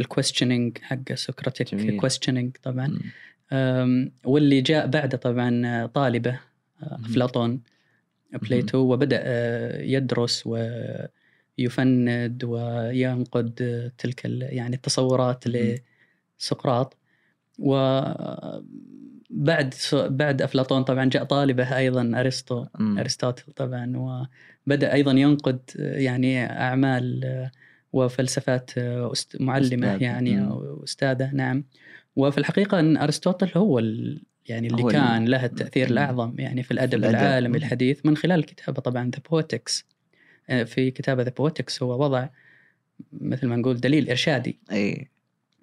[0.00, 1.96] ال questioning حق Socratic.
[2.00, 2.98] questioning طبعا
[4.24, 6.40] واللي جاء بعده طبعا آه، طالبه.
[6.82, 7.60] أفلاطون
[8.32, 9.22] Plato وبدأ
[9.82, 10.44] يدرس
[11.58, 15.44] ويفند وينقد تلك يعني التصورات.
[16.38, 16.96] لسقراط
[17.58, 18.64] وبعد
[19.34, 22.66] بعد أفلاطون طبعا جاء طالبه أيضا أرسطو.
[22.80, 23.92] ارسطوطل طبعا
[24.66, 27.50] وبدأ أيضا ينقد آه، يعني أعمال آه،
[27.92, 30.02] وفلسفات آه، معلمة أستاذ.
[30.02, 30.82] يعني مم.
[30.84, 31.64] أستاذة نعم
[32.16, 35.92] وفي الحقيقة أن ارسطوطل هو ال يعني اللي كان له التأثير مم.
[35.92, 37.14] الأعظم يعني في الأدب, الأدب.
[37.14, 37.58] العالمي.
[37.58, 39.84] الحديث من خلال كتابة طبعا The Poetics
[40.64, 42.28] في كتابة The Poetics هو وضع
[43.12, 45.08] مثل ما نقول دليل إرشادي اي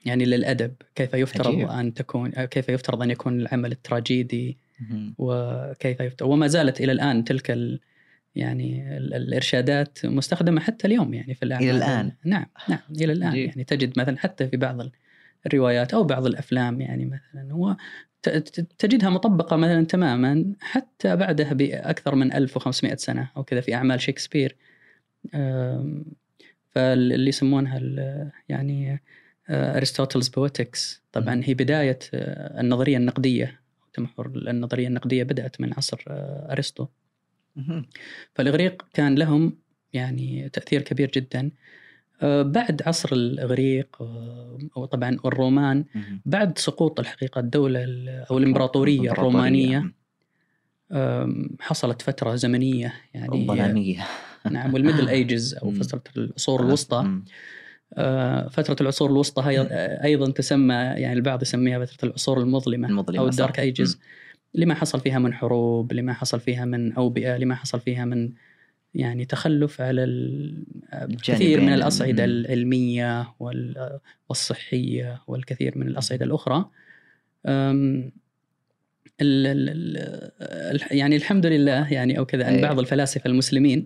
[0.05, 1.69] يعني للأدب كيف يفترض عجيب.
[1.69, 4.57] أن تكون كيف يفترض أن يكون العمل التراجيدي.
[5.17, 7.79] وكيف يفترض وما زالت إلى الآن تلك ال
[8.35, 13.29] يعني ال- الإرشادات مستخدمة حتى اليوم يعني في الأعمال إلى الآن؟ نعم نعم إلى الآن
[13.29, 13.49] عجيب.
[13.49, 14.89] يعني تجد مثلا حتى في بعض
[15.45, 17.75] الروايات أو بعض الأفلام يعني مثلا هو
[18.79, 24.55] تجدها مطبقة مثلا تماما حتى بعدها بأكثر من 1500 سنة أو كذا في أعمال شكسبير
[26.69, 27.79] فاللي يسمونها
[28.49, 29.01] يعني
[29.51, 31.41] أرسطوتلز بويتكس طبعا.
[31.43, 33.59] هي بداية آه، النظرية النقدية
[33.93, 36.87] تمحور النظرية النقدية بدأت من عصر آه، أرسطو.
[38.35, 39.57] فالإغريق كان لهم
[39.93, 41.51] يعني تأثير كبير جدا
[42.21, 45.85] آه، بعد عصر الإغريق آه، وطبعا والرومان.
[46.25, 49.91] بعد سقوط الحقيقة الدولة ال- أو الإمبراطورية الرومانية
[51.59, 54.07] حصلت فترة زمنية يعني الظلامية
[54.51, 55.71] نعم والميدل أيجز أو.
[55.71, 57.19] فتره العصور الوسطى
[57.93, 63.19] آه، فترة العصور الوسطى هي آه، أيضا تسمى يعني البعض يسميها فترة العصور المظلمة المظلمة
[63.19, 63.33] أو صح.
[63.33, 64.01] الدارك أيجز مم.
[64.61, 68.31] لما حصل فيها من حروب لما حصل فيها من أوبئة لما حصل فيها من
[68.95, 70.63] يعني تخلف على ال-
[71.23, 71.73] كثير من الجانبين.
[71.73, 72.31] الأصعدة مم.
[72.31, 73.99] العلمية وال-
[74.29, 76.69] والصحية والكثير من الأصعدة الأخرى
[77.45, 78.11] أم،
[79.21, 79.97] ال ال
[80.81, 82.61] ال يعني الحمد لله يعني أو كذا أن أي.
[82.61, 83.85] بعض الفلاسفة المسلمين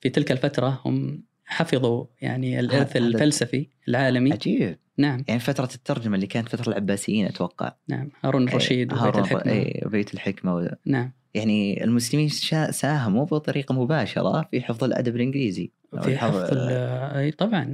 [0.00, 1.22] في تلك الفترة هم
[1.54, 4.32] حفظوا يعني الإرث الفلسفي العالمي.
[4.32, 4.76] عجيب.
[4.98, 5.24] نعم.
[5.28, 7.72] يعني فترة الترجمة اللي كانت فترة العباسيين أتوقع.
[7.88, 8.10] نعم.
[8.24, 9.52] هارون الرشيد إيه، وبيت هارون- الحكمة.
[9.52, 10.68] إيه، بيت الحكمة و...
[10.86, 11.12] نعم.
[11.34, 12.28] يعني المسلمين.
[12.70, 15.70] ساهموا بطريقة مباشرة في حفظ الأدب الإنجليزي.
[16.02, 17.72] في حفظ أي طبعا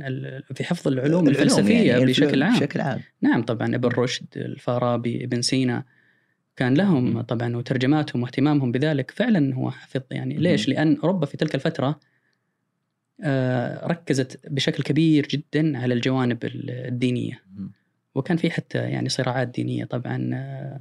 [0.55, 2.57] في حفظ العلوم الفلسفية يعني بشكل عام.
[2.57, 3.01] بشكل عام.
[3.23, 5.85] نعم طبعا ابن رشد الفارابي ابن سينا.
[6.57, 7.21] كان لهم.
[7.21, 10.01] طبعا وترجماتهم واهتمامهم بذلك فعلا هو حفظ.
[10.11, 10.35] يعني.
[10.35, 11.99] ليش؟ لأن أوروبا في تلك الفترة آه،
[13.87, 17.42] ركزت بشكل كبير جدا على الجوانب ال- الدينية.
[18.14, 20.80] وكان في حتى يعني صراعات دينية طبعا آه،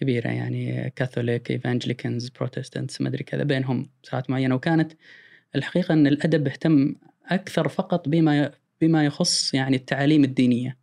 [0.00, 4.92] كبيرة يعني كاثوليك evangelicans Protestants ما أدري كذا بينهم ساعات معينة وكانت
[5.56, 6.94] الحقيقة أن الأدب اهتم
[7.26, 10.76] أكثر فقط بما بما يخص يعني التعاليم الدينية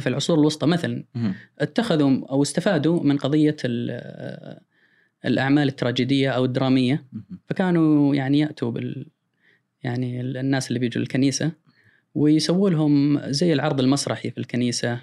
[0.00, 1.04] في العصور الوسطى مثلا.
[1.58, 4.60] اتخذوا أو استفادوا من قضية ال-
[5.24, 7.04] الأعمال التراجيدية أو الدرامية.
[7.48, 9.06] فكانوا يعني يأتوا بال
[9.82, 11.52] يعني ال- الناس اللي بيجوا الكنيسه
[12.14, 15.00] ويسووا لهم زي العرض المسرحي في الكنيسة.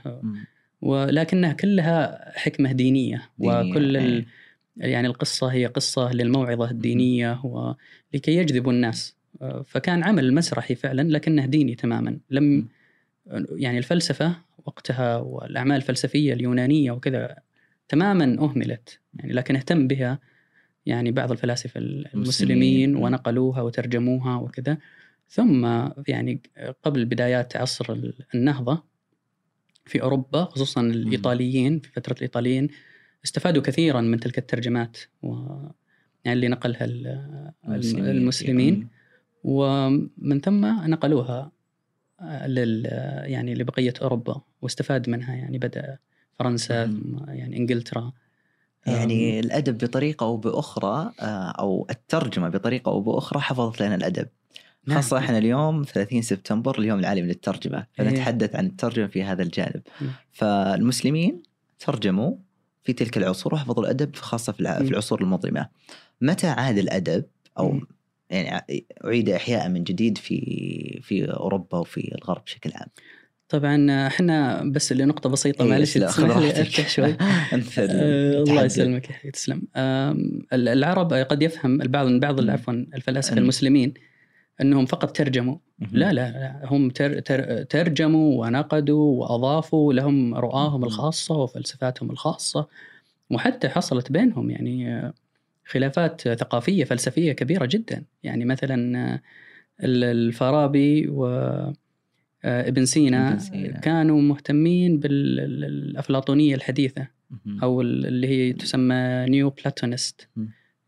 [0.82, 3.98] ولكنها كلها حكمة دينية, دينية، وكل ال...
[3.98, 4.26] إيه.
[4.78, 9.16] يعني القصة هي قصة للموعظة الدينية ولكي يجذبوا الناس.
[9.66, 12.18] فكان عمل مسرحي فعلا لكنه ديني تماما.
[12.30, 12.68] لم
[13.52, 14.36] يعني الفلسفة
[14.66, 17.36] وقتها والأعمال الفلسفية اليونانية وكذا
[17.90, 19.00] تماما أهملت.
[19.14, 20.20] يعني لكن اهتم بها
[20.88, 22.14] يعني بعض الفلاسفة المسلمين.
[22.24, 22.96] المسلمين.
[22.96, 24.78] ونقلوها وترجموها وكذا.
[25.30, 25.66] ثم
[26.08, 26.42] يعني
[26.84, 27.98] قبل بدايات عصر
[28.36, 28.84] النهضة
[29.86, 32.68] في أوروبا خصوصا الإيطاليين في فترة الإيطاليين
[33.26, 35.30] استفادوا كثيرا من تلك الترجمات و
[36.26, 37.52] يعني اللي نقلها ال-
[38.12, 38.88] المسلمين.
[39.44, 41.52] ومن ثم نقلوها
[42.46, 42.86] لل
[43.26, 45.98] يعني لبقية أوروبا واستفاد منها يعني بدأ
[46.40, 46.86] فرنسا.
[46.86, 48.14] ثم يعني إنجلترا.
[48.88, 54.28] يعني الأدب بطريقة أو بأخرى آه، أو الترجمة بطريقة أو بأخرى حفظت لنا الأدب
[54.88, 54.98] نعم.
[54.98, 57.86] خاصة إحنا اليوم 30 سبتمبر اليوم العالمي للترجمة إيه.
[58.06, 59.82] فنتحدث عن الترجمة في هذا الجانب.
[60.32, 61.42] فالمسلمين
[61.80, 62.36] ترجموا
[62.84, 65.68] في تلك العصور وحفظوا الأدب خاصة في العصور المظلمة
[66.22, 67.26] متى عاد الأدب
[67.60, 67.88] أو مم.
[68.30, 68.66] يعني
[69.06, 72.88] أعيد إحياء من جديد في في أوروبا وفي الغرب بشكل عام
[73.50, 76.62] طبعا إحنا بس لنقطه بسيطة إيه، معلش تسمح لي.
[76.62, 77.16] أفتح شوي
[77.80, 78.64] آه، الله.
[78.66, 79.62] يسلمك يا تسلم
[80.54, 82.50] العرب قد يفهم البعض من بعض.
[82.50, 83.94] عفوا الفلاسفة أن- المسلمين
[84.62, 85.58] إنهم فقط ترجموا.
[85.92, 90.86] لا لا, لا هم تر تر ترجموا ونقدوا وأضافوا لهم رؤاهم مم.
[90.86, 92.68] الخاصة وفلسفاتهم الخاصة
[93.30, 95.14] وحتى حصلت بينهم يعني آه،
[95.66, 99.22] خلافات ثقافية فلسفية كبيرة جدا يعني مثلا آه،
[99.84, 100.34] ال-
[102.48, 103.80] الفارابي وابن سينا ابن سينا.
[103.80, 107.08] كانوا مهتمين بالأفلاطونية الحديثة.
[107.64, 110.28] أو اللي هي تسمى Neoplatonist.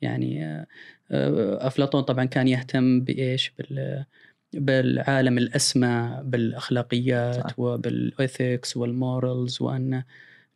[0.02, 0.68] يعني آه،
[1.12, 4.06] آه، أفلاطون طبعا كان يهتم بإيش بال
[4.54, 7.60] بالعالم الأسمى بالأخلاقيات صح.
[7.60, 10.04] وبال ethics وال morals وأن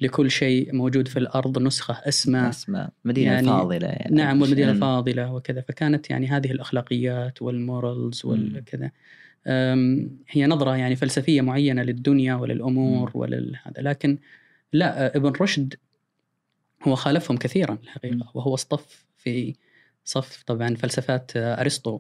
[0.02, 4.74] لكل شيء موجود في الأرض نسخة أسمى أسماء مدينة يعني- فاضلة يعني نعم والمدينة مم.
[4.76, 8.32] الفاضله وكذا فكانت يعني هذه الأخلاقيات والمورالز مم.
[10.30, 13.22] هي نظرة يعني فلسفية معينة للدنيا وللأمور مم.
[13.22, 14.18] ولهذا لكن
[14.74, 15.74] لا ابن رشد
[16.84, 17.80] هو خالفهم كثيرا مم.
[17.84, 19.56] الحقيقة وهو اصطف في
[20.06, 22.00] صف طبعا فلسفات أرسطو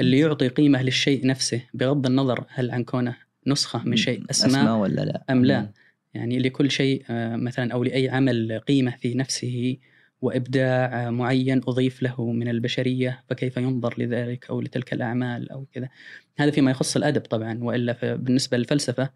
[0.00, 4.76] اللي يعطي قيمة للشيء نفسه بغض النظر هل عن كونه نسخة من شيء اسمى أسماء
[4.76, 5.72] ولا لا أم لا؟
[6.14, 9.76] يعني لكل شيء آه، مثلا أو لأي عمل قيمة في نفسه
[10.22, 15.88] وإبداع معين أضيف له من البشرية فكيف ينظر لذلك أو لتلك الأعمال أو كذا
[16.36, 19.10] هذا فيما يخص الأدب طبعا وإلا بالنسبة للفلسفة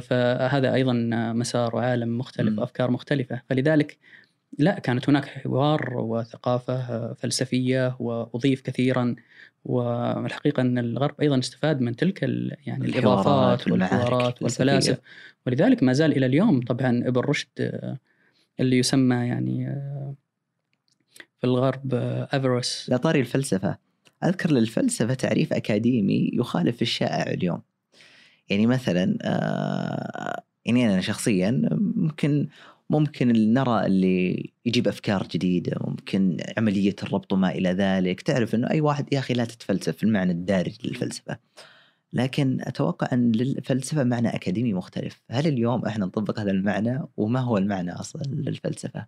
[0.00, 0.92] فهذا أيضا
[1.32, 2.58] مسار وعالم مختلف.
[2.58, 3.98] وأفكار مختلفة فلذلك
[4.58, 9.14] لا كانت هناك حوار وثقافة فلسفية وأضيف كثيرا
[9.64, 12.22] والحقيقة أن الغرب أيضا استفاد من تلك
[12.66, 14.64] يعني الإضافات والحوارات الفلسفية.
[14.64, 15.00] والفلاسف
[15.46, 17.48] ولذلك ما زال إلى اليوم طبعا إبن رشد
[18.60, 19.82] اللي يسمى يعني
[21.44, 23.78] آه، الغرب آه، افيروس لا طاري الفلسفة.
[24.24, 27.62] أذكر للفلسفة تعريف أكاديمي يخالف الشائع اليوم.
[28.50, 32.48] يعني مثلا آه، يعني أنا شخصيا ممكن
[32.90, 38.22] ممكن نرى اللي يجيب أفكار جديدة ممكن عملية الربط وما إلى ذلك.
[38.22, 41.38] تعرف أنه أي واحد يا أخي لا تتفلسف في المعنى الدارج للفلسفة.
[42.12, 45.22] لكن أتوقع أن للفلسفة معنى أكاديمي مختلف.
[45.30, 49.06] هل اليوم إحنا نطبق هذا المعنى؟ وما هو المعنى أصلا للفلسفة؟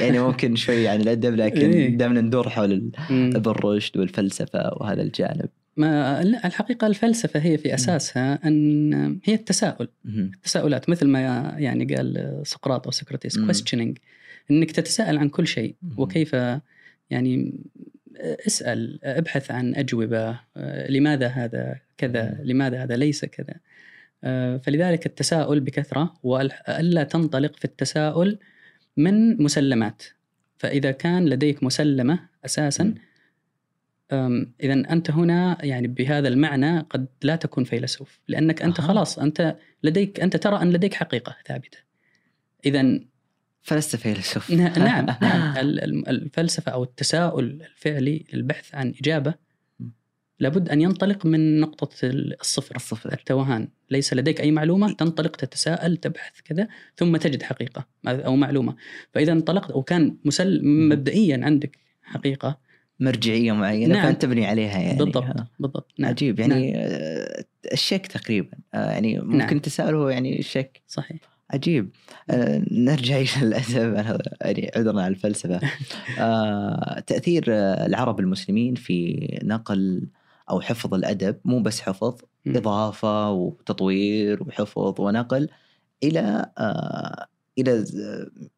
[0.00, 1.96] يعني ممكن شوي عن الأدب لكن إيه.
[1.96, 2.90] دائما ندور حول.
[3.10, 9.88] ابن رشد والفلسفة وهذا الجانب ما لا الحقيقة الفلسفة هي في أساسها أن هي التساؤل.
[10.06, 12.92] التساؤلات مثل ما يعني قال سقراط أو
[13.36, 13.52] مم.
[13.52, 13.94] questioning
[14.50, 15.74] إنك تتساءل عن كل شيء.
[15.96, 16.36] وكيف
[17.10, 17.54] يعني
[18.46, 20.40] اسأل أبحث عن أجوبة
[20.88, 22.38] لماذا هذا كذا.
[22.42, 23.54] لماذا هذا ليس كذا
[24.58, 28.38] فلذلك التساؤل بكثرة وألا تنطلق في التساؤل
[28.96, 30.02] من مسلمات
[30.58, 32.94] فإذا كان لديك مسلمة أساسا
[34.12, 34.54] مم.
[34.62, 38.86] اذا أنت هنا يعني بهذا المعنى قد لا تكون فيلسوف لأنك أنت أها.
[38.86, 41.78] خلاص أنت لديك أنت ترى أن لديك حقيقة ثابتة
[42.66, 43.00] اذا
[43.62, 49.34] فلست فيلسوف نعم نعم ال- ال- الفلسفة أو التساؤل الفعلي للبحث عن إجابة
[50.40, 53.12] لابد أن ينطلق من نقطة الصفر الصفر.
[53.12, 53.68] التوهان.
[53.90, 58.76] ليس لديك أي معلومة تنطلق تتساءل تبحث كذا ثم تجد حقيقة أو معلومة.
[59.14, 62.70] فإذا انطلقت وكان مسل مبدئيا عندك حقيقة.
[63.00, 64.06] مرجعية معينة نعم.
[64.06, 64.98] فانت تبني عليها يعني.
[64.98, 65.48] بالضبط ها.
[65.58, 65.92] بالضبط.
[65.98, 66.10] نعم.
[66.10, 66.40] عجيب.
[66.40, 66.82] يعني نعم.
[66.84, 68.58] آه، الشك تقريبا.
[68.74, 69.94] آه، يعني ممكن نعم.
[69.94, 71.20] هو يعني الشك صحيح.
[71.50, 71.90] عجيب.
[72.30, 74.20] آه، نرجع إلى الأدب.
[74.40, 75.60] يعني عذرنا على الفلسفة.
[76.18, 80.08] آه، تأثير آه، العرب المسلمين في نقل
[80.50, 82.56] أو حفظ الأدب مو بس حفظ مم.
[82.56, 85.48] إضافة وتطوير وحفظ ونقل
[86.02, 87.26] إلى آه،
[87.58, 87.84] إلى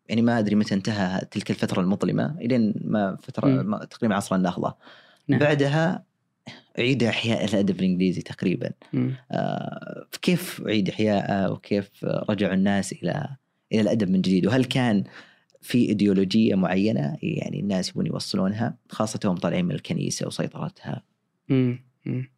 [0.09, 3.49] يعني ما أدري متى انتهى تلك الفترة المظلمة إلين ما فترة.
[3.49, 4.75] ما تقريبا عصر النهضة
[5.29, 5.41] نعم.
[5.41, 6.05] بعدها
[6.79, 8.71] عيد إحياء الأدب الإنجليزي تقريبا.
[9.31, 13.29] آه، كيف عيد إحياءه وكيف رجعوا الناس إلى
[13.73, 15.05] إلى الأدب من جديد وهل كان
[15.63, 21.03] في إيديولوجية معينة يعني الناس يبون يوصلونها خاصة وهم طالعين من الكنيسة وسيطرتها
[21.49, 21.85] مم.
[22.07, 22.31] مم.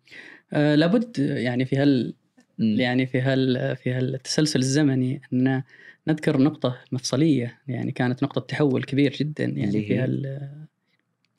[0.53, 2.15] آه لابد يعني في هال
[2.59, 2.81] مم.
[2.81, 5.63] يعني في هال في هالتسلسل الزمني أن
[6.09, 10.41] نذكر نقطة مفصلية يعني كانت نقطة تحول كبير جدا يعني في؟ هال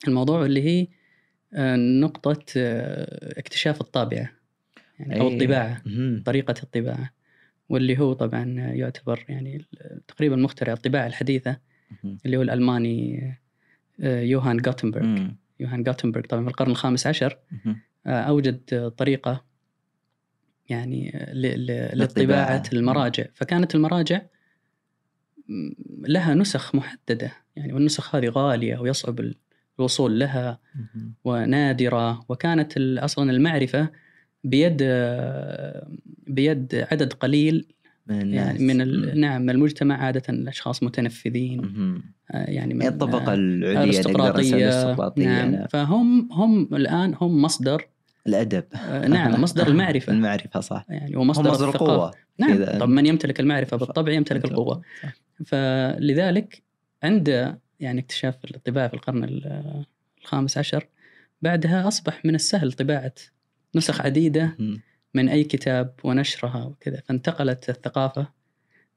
[0.07, 0.87] الموضوع اللي هي
[1.53, 4.29] آه، نقطة آه، اكتشاف الطابعة
[4.99, 5.33] يعني أو أي.
[5.33, 6.23] الطباعة مهم.
[6.25, 7.09] طريقة الطباعة
[7.69, 9.65] واللي هو طبعا يعتبر يعني
[10.07, 11.57] تقريبا مخترع الطباعة الحديثة
[11.91, 12.17] مهم.
[12.25, 13.23] اللي هو الألماني
[13.99, 15.37] آه، يوهان غوتنبرغ مم.
[15.59, 17.37] يوهان غوتنبرغ طبعا في القرن الخامس عشر.
[18.05, 19.45] آه، أوجد آه، طريقة
[20.69, 22.23] يعني ل- ل- للطباعة.
[22.23, 24.21] لطباعة المراجع فكانت المراجع
[26.07, 29.31] لها نسخ محددة يعني والنسخ هذه غالية ويصعب
[29.79, 31.13] الوصول لها مهم.
[31.23, 33.89] ونادرة وكانت ال- أصلا المعرفة
[34.43, 35.87] بيد آه،
[36.27, 37.74] بيد عدد قليل
[38.07, 38.45] من الناس.
[38.47, 39.19] يعني من ال-.
[39.19, 41.61] نعم المجتمع عادة الأشخاص متنفذين.
[42.31, 45.25] آه، يعني من يعني الطبقة آه، العليا الأرستقراطية.
[45.25, 45.51] نعم.
[45.51, 45.67] نعم.
[45.67, 47.87] فهم هم الآن هم مصدر
[48.27, 48.63] الأدب.
[48.75, 50.11] آه، نعم مصدر المعرفة.
[50.13, 50.85] المعرفة صح.
[50.89, 52.11] يعني ومصدر مصدر القوة.
[52.39, 52.79] نعم.
[52.79, 54.81] طب من يمتلك المعرفة؟ بالطبع يمتلك القوة.
[55.03, 55.13] صح.
[55.45, 56.63] فلذلك
[57.03, 59.85] عند يعني اكتشاف الطباعة في القرن ال-
[60.21, 60.87] الخامس عشر
[61.41, 63.13] بعدها أصبح من السهل طباعة
[63.75, 64.57] نسخ عديدة.
[65.15, 67.01] من أي كتاب ونشرها وكذا.
[67.05, 68.27] فانتقلت الثقافة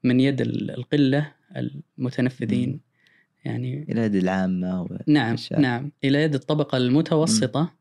[0.03, 1.31] من يد ال- القلة
[1.97, 2.79] المتنفذين.
[3.45, 5.35] يعني إلى اليد العامة و- نعم.
[5.61, 5.91] نعم.
[6.03, 7.73] إلى يد الطبقة المتوسطة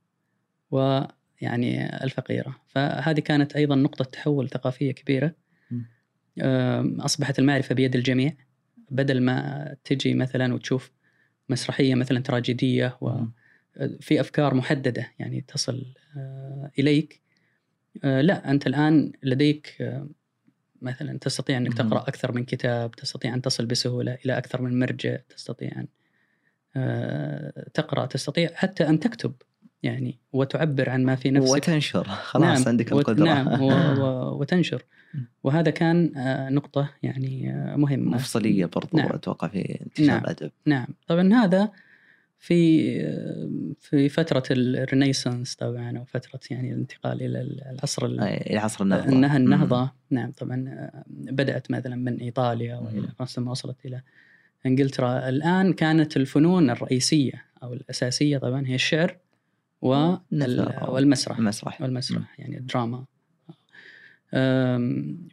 [0.71, 2.57] ويعني الفقيرة.
[2.69, 5.35] فهذه كانت أيضا نقطة تحول ثقافية كبيرة.
[7.01, 8.33] أصبحت المعرفة بيد الجميع.
[8.91, 10.91] بدل ما تجي مثلا وتشوف
[11.49, 12.99] مسرحية مثلا تراجيدية.
[13.01, 17.21] وفي أفكار محددة يعني تصل آه، إليك
[18.03, 20.09] لا أنت الآن لديك آه،
[20.83, 21.89] مثلا تستطيع أنك مهم.
[21.89, 25.87] تقرأ أكثر من كتاب تستطيع أن تصل بسهولة إلى أكثر من مرجع تستطيع أن
[26.77, 29.33] آه، تقرأ تستطيع حتى أن تكتب
[29.83, 33.69] يعني وتعبر عن ما في نفسك وتنشر خلاص نعم عندك القدرة نعم و...
[34.01, 34.41] و...
[34.41, 34.85] وتنشر.
[35.45, 39.13] وهذا كان آه، نقطة يعني آه، مهمة مفصلية برضو نعم.
[39.13, 40.25] أتوقع في انتشار نعم.
[40.25, 41.71] الادب نعم طبعا هذا
[42.39, 47.41] في آه، في فترة الرينيسانس طبعا أو فترة يعني الانتقال إلى
[47.73, 49.45] العصر إلى عصر النهضة انها مم.
[49.45, 53.13] النهضة نعم طبعا آه، بدأت مثلا من إيطاليا وإلى مم.
[53.19, 54.03] فرنسا ثم وصلت إلى
[54.67, 59.17] إنجلترا الآن كانت الفنون الرئيسية أو الأساسية طبعا هي الشعر.
[59.83, 63.05] والمسرح المسرح والمسرح يعني الدراما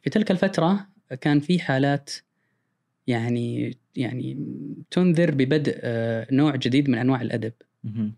[0.02, 0.88] في تلك الفترة
[1.22, 2.10] كان في حالات
[3.08, 4.46] يعني يعني
[4.92, 8.14] تنذر ببدء آه، نوع جديد من أنواع الأدب مهم.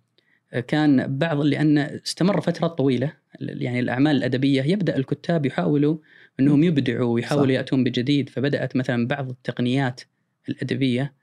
[0.68, 5.98] كان بعض لأن استمر فترات طويلة يعني الأعمال الأدبية يبدأ الكتاب يحاولوا
[6.40, 7.52] إنهم يبدعوا ويحاولوا.
[7.52, 10.02] يأتون بجديد فبدأت مثلا بعض التقنيات
[10.50, 11.14] الأدبية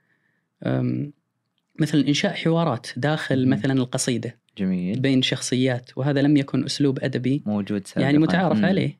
[1.80, 3.48] مثلا إنشاء حوارات داخل.
[3.48, 8.64] مثلا القصيدة جميل بين شخصيات وهذا لم يكن أسلوب أدبي موجود سابقا يعني متعارف.
[8.64, 8.98] عليه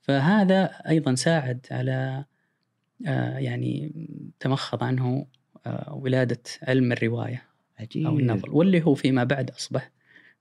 [0.00, 2.29] فهذا أيضا ساعد على آه،
[3.38, 3.92] يعني
[4.40, 5.26] تمخض عنه
[5.66, 7.42] آه، ولادة علم الرواية
[7.80, 8.06] عجيب.
[8.06, 9.90] أو النظر واللي هو فيما بعد أصبح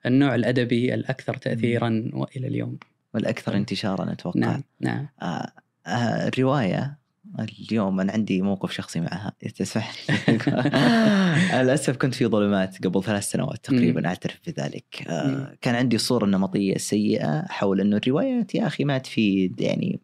[0.06, 2.78] النوع الأدبي الأكثر تاثيرا وإلى اليوم.
[3.14, 4.40] والأكثر انتشارا أتوقع.
[4.40, 5.08] نعم نعم.
[5.22, 5.52] آه
[5.88, 7.00] آه الرواية
[7.40, 10.38] اليوم أنا عندي موقف شخصي معها تسمح لي
[11.64, 14.08] للأسف كنت في ظلمات قبل ثلاث سنوات تقريبا مم.
[14.08, 15.04] أعترف بذلك.
[15.08, 20.00] آه كان عندي صورة نمطية سيئة حول إنه الروايات يا أخي ما تفيد يعني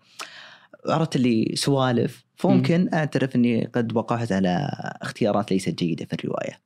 [0.88, 4.70] عرفت اللي سوالف فممكن أعترف إني قد وقعت على
[5.02, 6.60] اختيارات ليست جيدة في الرواية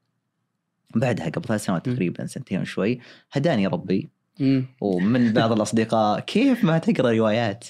[0.96, 1.90] بعدها قبل ثلاث سنوات.
[1.90, 3.00] تقريبا سنتين وشوي
[3.32, 4.10] هداني ربي
[4.40, 4.66] مم.
[4.82, 7.66] ومن بعض الأصدقاء كيف ما تقرأ روايات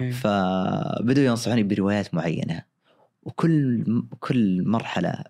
[0.00, 0.10] إيه.
[0.10, 2.62] فبدوا ينصحوني بروايات معينة
[3.22, 3.84] وكل
[4.20, 5.24] كل مرحلة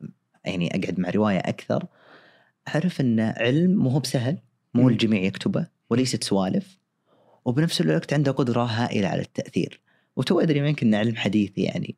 [0.45, 1.87] يعني أقعد مع رواية أكثر
[2.69, 4.39] أعرف إن علم مو هو بسهل
[4.75, 4.89] مو.
[4.89, 6.79] الجميع يكتبه وليست سوالف
[7.45, 9.81] وبنفس الوقت عنده قدرة هائلة على التأثير
[10.17, 11.95] وتو أدري ما يمكن علم حديث يعني.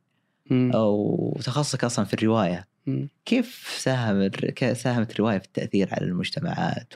[0.50, 3.08] أو تخصصك أصلا في الرواية مم.
[3.24, 4.30] كيف ساهم
[4.72, 6.94] ساهمت الرواية في التأثير على المجتمعات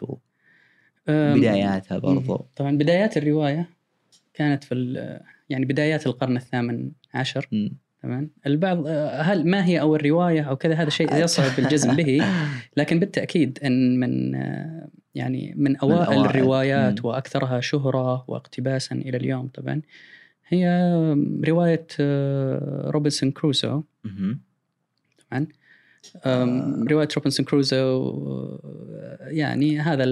[1.08, 3.68] أم، وبداياتها برضو طبعا بدايات الرواية
[4.34, 7.72] كانت في يعني بدايات القرن الثامن عشر مم.
[8.02, 12.24] تمام البعض هل ما هي أول رواية أو كذا هذا شيء يصعب الجزم به
[12.76, 14.32] لكن بالتأكيد إن من
[15.14, 16.30] يعني من أوائل, أوائل.
[16.30, 17.10] الروايات مم.
[17.10, 19.82] وأكثرها شهرة واقتباسا إلى اليوم طبعا
[20.52, 20.66] هي
[21.48, 24.40] رواية آه، روبنسون كروسو مهم.
[25.30, 25.46] طبعا.
[26.26, 30.04] أم، رواية روبنسون كروزو آه، يعني هذا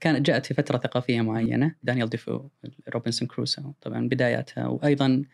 [0.00, 1.74] كانت جاءت في فترة ثقافية معينة.
[1.82, 2.40] دانيال ديفو
[2.94, 4.66] روبنسون كروزو طبعا بداياتها.
[4.66, 5.24] وأيضا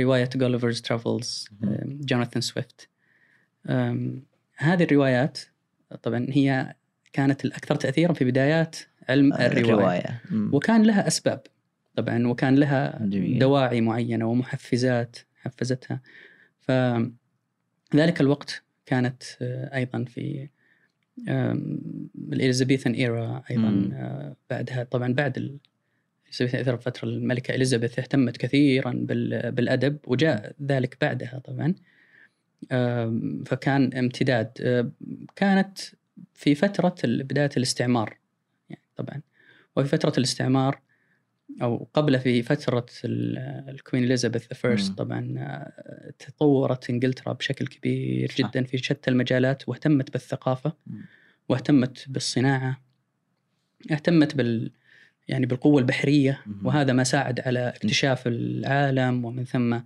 [0.00, 1.48] رواية Gulliver's Travels.
[1.84, 2.88] جوناثان سويفت
[4.56, 5.38] هذه الروايات
[6.02, 6.74] طبعا هي
[7.12, 8.76] كانت الأكثر تاثيرا في بدايات
[9.08, 10.20] علم الرواية.
[10.30, 10.54] مم.
[10.54, 11.40] وكان لها أسباب.
[12.00, 13.38] طبعا وكان لها جميل.
[13.38, 16.00] دواعي معينة ومحفزات حفزتها
[16.60, 20.48] فذلك الوقت كانت آه، أيضا في
[22.32, 23.92] الإليزابيثان إيرا أيضا مم.
[23.92, 25.58] آه، بعدها طبعا بعد ال-
[26.22, 31.74] الإليزابيثان إيرا فترة الملكة إليزابيث اهتمت كثيرا بال- بالأدب وجاء ذلك بعدها طبعا
[33.46, 34.90] فكان امتداد آه،
[35.36, 35.78] كانت
[36.34, 38.16] في فترة بداية الاستعمار
[38.70, 39.20] يعني طبعا
[39.76, 40.80] وفي فترة الاستعمار
[41.62, 43.38] أو قبل في فترة ال-
[43.70, 44.96] ال Queen Elizabeth First مم.
[44.96, 48.36] طبعا آه، تطورت إنجلترا بشكل كبير صح.
[48.38, 51.04] جدا في شتى المجالات واهتمت بالثقافة مم.
[51.48, 52.80] واهتمت بالصناعة
[53.92, 54.72] اهتمت بال
[55.28, 56.66] يعني بالقوة البحرية مم.
[56.66, 59.78] وهذا ما ساعد على اكتشاف العالم ومن ثم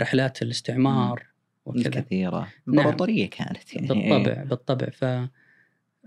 [0.00, 1.26] رحلات الاستعمار
[1.66, 2.78] وكذا كثيرة نعم.
[2.78, 5.04] امبراطورية كانت يعني بالطبع بالطبع ف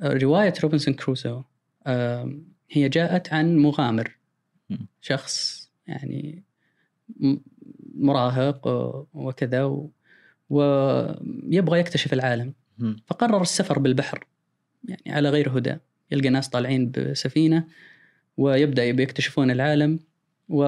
[0.04, 1.42] رواية روبنسون كروسو
[1.88, 4.18] آم، هي جاءت عن مغامر.
[5.02, 6.44] شخص يعني
[7.96, 8.68] مراهق
[9.14, 9.92] وكذا و-
[10.50, 12.54] ويبغى يكتشف العالم.
[13.06, 14.26] فقرر السفر بالبحر
[14.88, 15.78] يعني على غير هدى.
[16.12, 17.68] يلقى ناس طالعين بسفينة
[18.38, 20.00] ويبدأ يبي يكتشفون العالم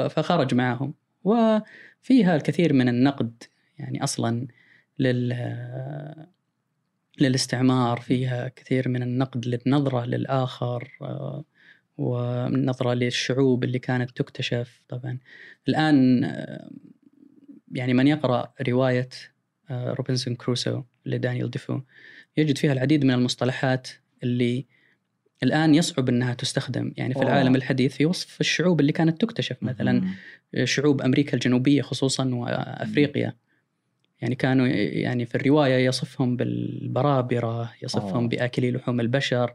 [0.10, 0.94] فخرج معهم
[1.24, 3.44] وفيها الكثير من النقد
[3.80, 4.48] يعني أصلا
[5.00, 5.34] لل
[7.22, 10.92] للاستعمار فيها كثير من النقد للنظرة للآخر
[12.00, 15.18] آه، والنظرة للشعوب اللي كانت تكتشف طبعا
[15.68, 16.70] الآن آه،
[17.72, 19.10] يعني من يقرأ رواية
[19.70, 21.82] آه، روبنسون كروسو لدانيال ديفو
[22.38, 23.88] يجد فيها العديد من المصطلحات
[24.24, 24.66] اللي
[25.44, 27.28] الآن يصعب أنها تستخدم يعني في أوه.
[27.28, 30.66] العالم الحديث في وصف الشعوب اللي كانت تكتشف مثلا مم.
[30.66, 33.34] شعوب أمريكا الجنوبية خصوصا وأفريقيا
[34.22, 38.28] يعني كانوا يعني في الرواية يصفهم بالبرابرة يصفهم أوه.
[38.28, 39.54] باكلي لحوم البشر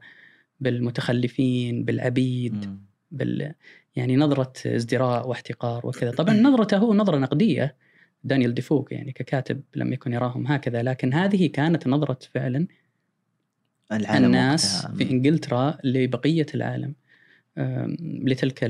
[0.61, 2.79] بالمتخلفين بالعبيد.
[3.11, 3.55] بال
[3.97, 7.77] يعني نظرة ازدراء واحتقار وكذا طبعا نظرته هو نظرة نقدية
[8.25, 12.67] دانيال ديفوك يعني ككاتب لم يكن يراهم هكذا لكن هذه كانت نظرة فعلا
[13.93, 14.97] الناس وقتها.
[14.97, 16.95] في إنجلترا لبقية العالم
[18.01, 18.65] لتلك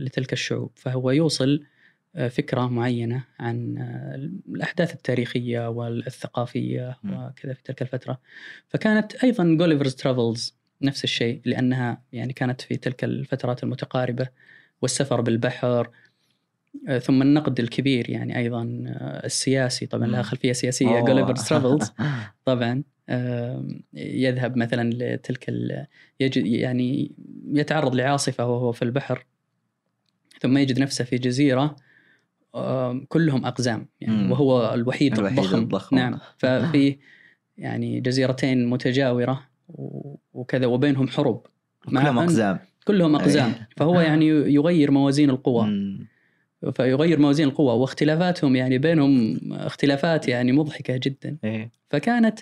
[0.00, 1.64] لتلك الشعوب فهو يوصل
[2.16, 4.14] آه، فكرة معينة عن آه،
[4.54, 6.98] الأحداث التاريخية والثقافية.
[7.04, 8.20] وكذا في تلك الفترة
[8.68, 14.28] فكانت أيضا Gulliver's Travels نفس الشيء لأنها يعني كانت في تلك الفترات المتقاربة
[14.82, 15.90] والسفر بالبحر
[16.88, 20.22] آه، ثم النقد الكبير يعني أيضا آه، السياسي طبعا لها.
[20.22, 21.04] خلفية سياسية أوه.
[21.04, 21.92] Gulliver's Travels
[22.44, 22.82] طبعا
[23.94, 25.54] يذهب مثلا لتلك
[26.20, 27.12] يجد يعني
[27.52, 29.26] يتعرض لعاصفة وهو في البحر
[30.40, 31.76] ثم يجد نفسه في جزيرة
[33.08, 34.32] كلهم أقزام يعني.
[34.32, 35.96] وهو الوحيد, الوحيد الضخم الضخم.
[35.96, 36.96] نعم ففي
[37.58, 39.48] يعني جزيرتين متجاورة
[40.32, 41.46] وكذا وبينهم حروب
[41.84, 43.68] كلهم أقزام كلهم أقزام أيه.
[43.76, 45.68] فهو يعني يغير موازين القوى.
[46.74, 51.70] فيغير موازين القوى واختلافاتهم يعني بينهم اختلافات يعني مضحكة جدا إيه.
[51.90, 52.38] فكانت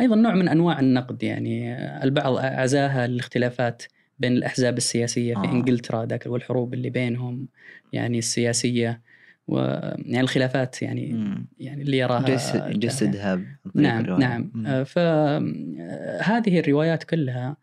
[0.00, 1.74] أيضا نوع من أنواع النقد يعني
[2.04, 3.82] البعض عزاها الاختلافات
[4.18, 5.52] بين الأحزاب السياسية في آه.
[5.52, 7.48] إنجلترا ذاك والحروب اللي بينهم
[7.92, 9.02] يعني السياسية
[9.48, 11.46] ويعني الخلافات يعني مم.
[11.58, 13.40] يعني اللي يراها جسد جسدها
[13.74, 14.20] نعم الرواية.
[14.20, 14.66] نعم مم.
[14.66, 17.56] آه، فهذه الروايات كلها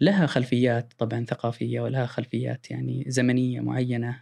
[0.00, 4.20] لها خلفيات طبعا ثقافية ولها خلفيات يعني زمنية معينة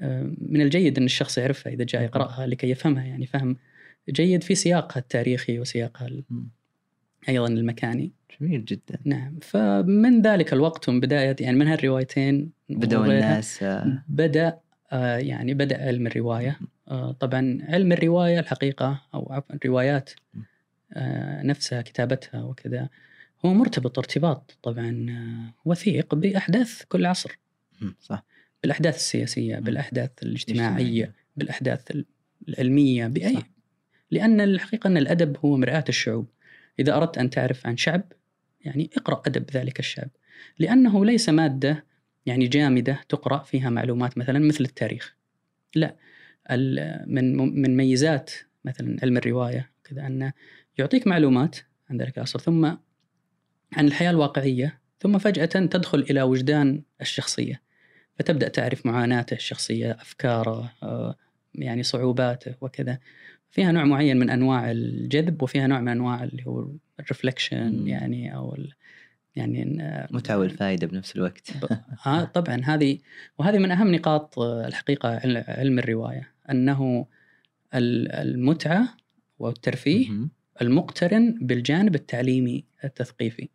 [0.00, 3.56] آه، من الجيد إن الشخص يعرفها إذا جاء يقرأها لكي يفهمها يعني فهم
[4.10, 6.08] جيد في سياقها التاريخي وسياقها.
[7.28, 13.62] أيضا المكاني جميل جدا نعم فمن ذلك الوقت ومن بداية يعني من هالروايتين بدأوا الناس
[13.62, 14.60] آه، بدأ آه،
[15.00, 20.10] يعني بدأ علم الرواية آه، طبعا علم الرواية الحقيقة أو عفوا الروايات
[20.92, 22.88] آه، نفسها كتابتها وكذا
[23.44, 27.38] هو مرتبط ارتباط طبعا آه، وثيق بأحداث كل عصر.
[28.00, 28.24] صح
[28.62, 29.64] بالأحداث السياسية مم.
[29.64, 31.14] بالأحداث الاجتماعية اجتماعية.
[31.36, 31.96] بالأحداث
[32.48, 33.50] العلمية بأي صح.
[34.10, 36.28] لأن الحقيقة أن الأدب هو مرآة الشعوب
[36.78, 38.12] إذا أردت أن تعرف عن شعب
[38.60, 40.08] يعني اقرأ أدب ذلك الشعب
[40.58, 41.84] لأنه ليس مادة
[42.26, 45.16] يعني جامدة تقرأ فيها معلومات مثلا مثل التاريخ.
[45.74, 45.96] لا
[47.06, 48.30] من من ميزات
[48.64, 50.32] مثلا علم الرواية كذا أنه
[50.78, 51.56] يعطيك معلومات
[51.90, 52.64] عن ذلك العصر ثم
[53.72, 57.62] عن الحياة الواقعية ثم فجأة تدخل إلى وجدان الشخصية.
[58.18, 61.16] فتبدأ تعرف معاناته الشخصية أفكاره آه،
[61.54, 62.98] يعني صعوباته وكذا.
[63.50, 66.68] فيها نوع معين من أنواع الجذب وفيها نوع من أنواع اللي هو
[67.00, 67.88] الرفلكشن.
[67.88, 68.56] يعني أو
[69.36, 71.50] يعني آه، متعة والفائدة بنفس الوقت
[72.06, 72.98] آه طبعا هذه
[73.38, 77.06] وهذه من أهم نقاط آه، الحقيقة عل- علم الرواية أنه
[77.74, 78.88] ال- المتعة
[79.38, 80.08] والترفيه.
[80.62, 83.48] المقترن بالجانب التعليمي التثقيفي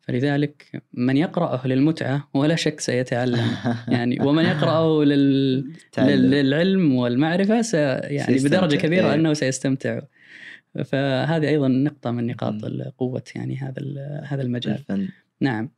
[0.00, 3.50] فلذلك من يقرأه للمتعة ولا شك سيتعلم
[3.88, 5.72] يعني ومن يقرأه لل...
[5.98, 7.76] للعلم والمعرفة سي...
[8.02, 8.34] يعني.
[8.38, 9.14] بدرجة كبيرة إيه.
[9.14, 10.00] أنه سيستمتع
[10.84, 12.54] فهذه أيضا نقطة من نقاط
[12.98, 13.74] قوة يعني هذا
[14.24, 14.74] هذا المجال.
[14.74, 15.08] الفن.
[15.40, 15.70] نعم.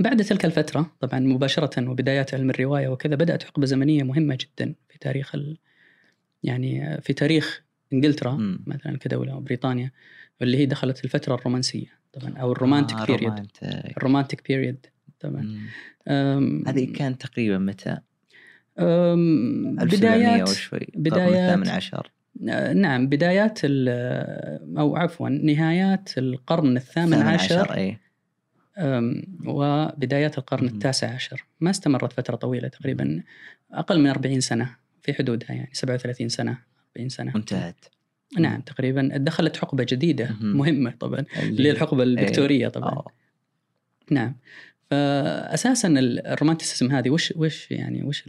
[0.00, 4.98] بعد تلك الفترة طبعا مباشرة وبدايات علم الرواية وكذا بدأت حقبة زمنية مهمة جدا في
[4.98, 5.58] تاريخ ال...
[6.42, 7.62] يعني في تاريخ
[7.92, 8.60] إنجلترا مم.
[8.66, 9.90] مثلا كدولة وبريطانيا
[10.40, 11.86] واللي هي دخلت الفترة الرومانسية.
[12.12, 13.62] طبعا أو ال Romantic آه، period Romantic.
[13.96, 14.86] ال Romantic period
[15.20, 15.58] طبعا.
[16.66, 17.98] هذه كانت تقريبا متى؟
[18.78, 22.06] أم، 1700 بدايات وشوي بدايات- الثامن عشر.
[22.06, 22.23] آه،
[22.74, 27.98] نعم بدايات ال- أو عفوا نهايات القرن الثامن عشر إي.
[28.78, 30.66] أم، وبدايات القرن.
[30.66, 31.44] التاسع عشر.
[31.60, 33.22] ما استمرت فترة طويلة تقريبا
[33.72, 36.58] أقل من 40 سنة في حدودها يعني 37 سنة
[36.96, 37.32] 40 سنة.
[37.34, 37.84] وانتهت
[38.38, 40.56] نعم تقريبا دخلت حقبة جديدة مهم.
[40.56, 42.88] مهمة طبعا اللي الحقبة الفكتورية طبعا.
[42.90, 43.06] آه.
[44.10, 44.36] نعم.
[44.90, 48.28] فاساسا ال- ال Romanticism هذه وش وش يعني وش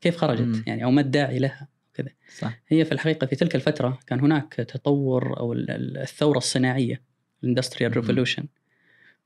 [0.00, 0.62] كيف خرجت.
[0.66, 1.68] يعني أو ما الداعي لها؟
[2.02, 6.38] كذا صح هي في الحقيقة في تلك الفترة كان هناك تطور أو ال- ال- الثورة
[6.38, 7.02] الصناعية
[7.44, 7.96] ال Industrial.
[7.96, 8.44] Revolution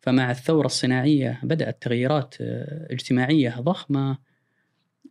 [0.01, 4.18] فمع الثورة الصناعية بدأت تغييرات آه، اجتماعية ضخمة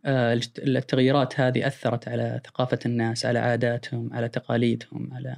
[0.06, 5.36] آه، التغييرات هذه أثرت على ثقافة الناس على عاداتهم على تقاليدهم على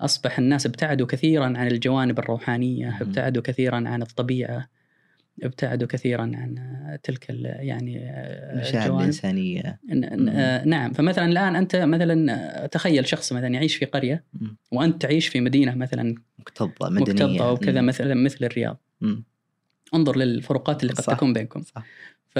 [0.00, 2.98] أصبح الناس ابتعدوا كثيرا عن الجوانب الروحانية.
[3.00, 4.68] ابتعدوا كثيرا عن الطبيعة
[5.42, 9.80] ابتعدوا كثيرا عن آه، تلك يعني آه، المشاعر الجوانب الانسانيه
[10.28, 12.32] آه، نعم فمثلا الآن أنت مثلا
[12.62, 14.24] آه، تخيل شخص مثلا يعيش في قرية.
[14.72, 17.80] وأنت تعيش في مدينة مثلا مكتظة مدنية مكتظة وكذا.
[17.80, 18.80] مثلا مثل الرياض.
[19.94, 21.14] انظر للفروقات اللي قد صح.
[21.14, 21.84] تكون بينكم صح
[22.28, 22.38] ف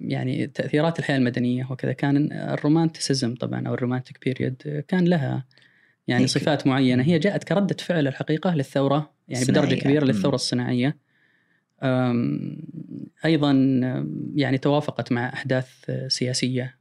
[0.00, 5.44] يعني تأثيرات الحياة المدنية وكذا كان ال Romanticism طبعا أو ال Romantic period كان لها
[6.08, 6.30] يعني هيك.
[6.30, 9.74] صفات معينة هي جاءت كردة فعل الحقيقة للثورة يعني بدرجة.
[9.74, 10.04] كبيرة.
[10.04, 10.96] للثورة الصناعية
[13.24, 13.52] أيضا
[14.34, 16.76] يعني توافقت مع أحداث سياسية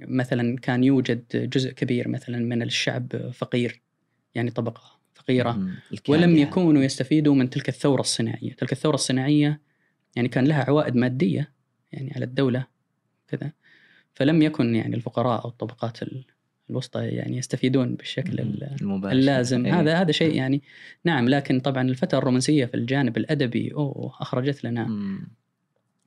[0.00, 3.80] مثلا كان يوجد جزء كبير مثلا من الشعب فقير
[4.34, 4.82] يعني طبقة
[5.14, 5.50] فقيرة.
[6.08, 6.36] ولم.
[6.36, 9.60] يكونوا يستفيدوا من تلك الثورة الصناعية تلك الثورة الصناعية
[10.16, 11.52] يعني كان لها عوائد مادية
[11.92, 12.66] يعني على الدولة
[13.28, 13.52] كذا
[14.14, 16.24] فلم يكن يعني الفقراء أو الطبقات ال-
[16.70, 19.12] الوسطى يعني يستفيدون بالشكل ال- المباشر.
[19.16, 19.66] اللازم.
[19.66, 19.80] إيه.
[19.80, 20.62] هذا هذا شيء يعني
[21.04, 25.28] نعم لكن طبعا الفترة الرومانسية في الجانب الأدبي أوه أخرجت لنا مم.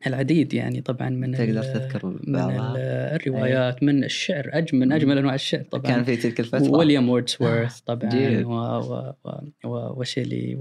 [0.08, 2.78] العديد يعني طبعا من تقدر تذكر من؟ ال-
[3.22, 5.84] الروايات من الشعر أجمل من أجمل أنواع الشعر طبعا.
[5.91, 6.70] كان في تلك الفترة.
[6.72, 8.43] ويليام ووردسورث طبعا جيد.
[8.45, 9.30] و و و
[9.64, 10.55] و وشيلي.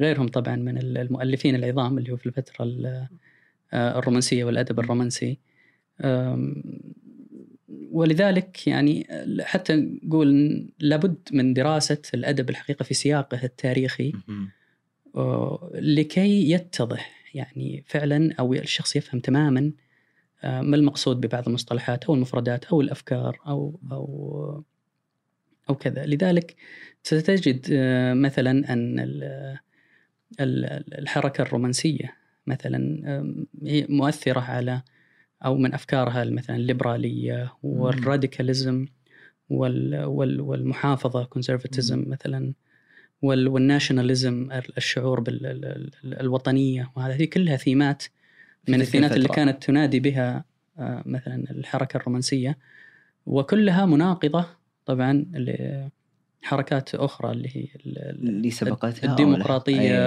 [0.00, 3.06] وغيرهم طبعا من المؤلفين العظام اللي هو في الفترة ال-
[3.72, 5.38] آه، الرومانسية والأدب الرومانسي.
[7.96, 9.06] ولذلك يعني
[9.40, 10.28] حتى نقول
[10.80, 14.12] لابد من دراسة الأدب الحقيقة في سياقه التاريخي
[15.74, 19.72] لكي يتضح يعني فعلا أو الشخص يفهم تماما
[20.44, 24.64] آه، ما المقصود ببعض المصطلحات أو المفردات أو الأفكار أو أو
[25.70, 26.06] أو كذا.
[26.06, 26.56] لذلك
[27.02, 29.58] ستجد آه، مثلا أن ال-
[30.40, 32.14] ال- الحركة الرومانسية
[32.46, 33.02] مثلا
[33.88, 34.82] مؤثرة على
[35.44, 38.86] أو من أفكارها مثلا الليبرالية وال radicalism
[39.50, 42.52] وال وال والمحافظة conservatism مثلا
[43.22, 48.02] وال وال nationalism الشعور بالوطنية وهذه هذه كلها ثيمات
[48.68, 49.28] من الثيمات اللي.
[49.28, 50.44] كانت تنادي بها
[50.78, 52.58] آه، مثلا الحركة الرومانسية
[53.26, 54.46] وكلها مناقضة
[54.86, 55.24] طبعا
[56.42, 59.06] لحركات أخرى اللي هي ال- ال- اللي سبقتها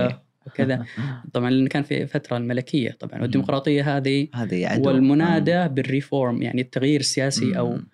[0.08, 0.86] لا؟ وكذا
[1.34, 3.22] طبعا لأن كان في فترة الملكية طبعا مم.
[3.22, 7.88] والديمقراطية هذه هذه عدو والمنادى بال reform يعني التغيير السياسي مم.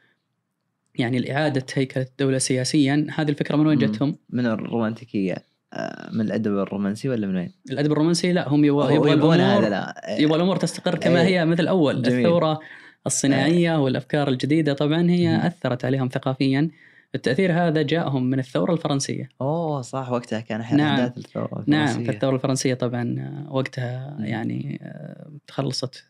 [0.96, 3.78] يعني الإعادة هيكلة الدولة سياسيا هذه الفكرة من وين.
[3.78, 5.36] جتهم؟ من الرومانتيكية
[5.74, 9.40] آه، من الأدب الرومانسي ولا من وين؟ الأدب الرومانسي لا هم يبغى هو يبغى يبغون
[9.40, 11.28] هذا لا يبغى الأمور تستقر كما إيه.
[11.28, 12.20] هي مثل أول جميل.
[12.20, 12.60] الثورة
[13.06, 15.48] الصناعية والأفكار الجديدة طبعا هي.
[15.48, 16.70] أثرت عليهم ثقافيا
[17.16, 21.00] التأثير هذا جاءهم من الثورة الفرنسية أوه صح وقتها كان احد نعم.
[21.00, 22.12] احداث الثورة نعم الفرنسية.
[22.12, 24.18] فالثوره الفرنسية طبعا وقتها.
[24.20, 26.06] يعني آه، تخلصت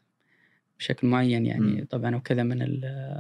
[0.80, 1.86] بشكل معين يعني مم.
[1.90, 2.58] طبعا وكذا من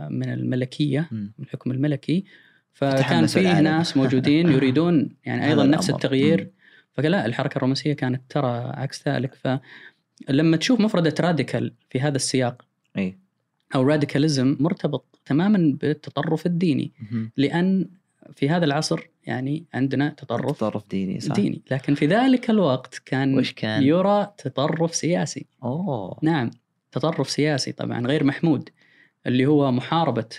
[0.09, 1.34] من الملكية مم.
[1.38, 2.26] من الحكم الملكي
[2.73, 3.59] فكان فيه.
[3.59, 5.89] ناس موجودين يريدون يعني أيضا نفس.
[5.89, 6.51] التغيير مم.
[6.93, 9.36] فقال لا الحركة الرومانسية كانت ترى عكس ذلك
[10.30, 12.65] فلما تشوف مفردة راديكال في هذا السياق
[12.97, 13.17] اي
[13.76, 16.91] أو راديكاليزم مرتبط تماما بالتطرف الديني.
[17.38, 17.89] لأن
[18.36, 23.38] في هذا العصر يعني عندنا تطرف تطرف ديني صح ديني لكن في ذلك الوقت كان
[23.38, 26.51] وش كان؟ يرى تطرف سياسي أوه نعم
[26.91, 28.69] تطرف سياسي طبعا غير محمود
[29.28, 30.30] اللي هو محاربة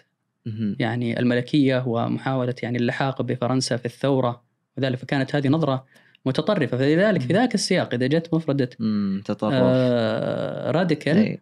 [0.46, 0.76] مهم.
[0.78, 4.42] يعني الملكية ومحاولة يعني اللحاق بفرنسا في الثورة
[4.76, 5.86] وذلك فكانت هذه نظرة
[6.26, 9.22] متطرفة فلذلك في ذاك السياق إذا جت مفردة مم.
[9.24, 11.38] تطرف آه راديكال.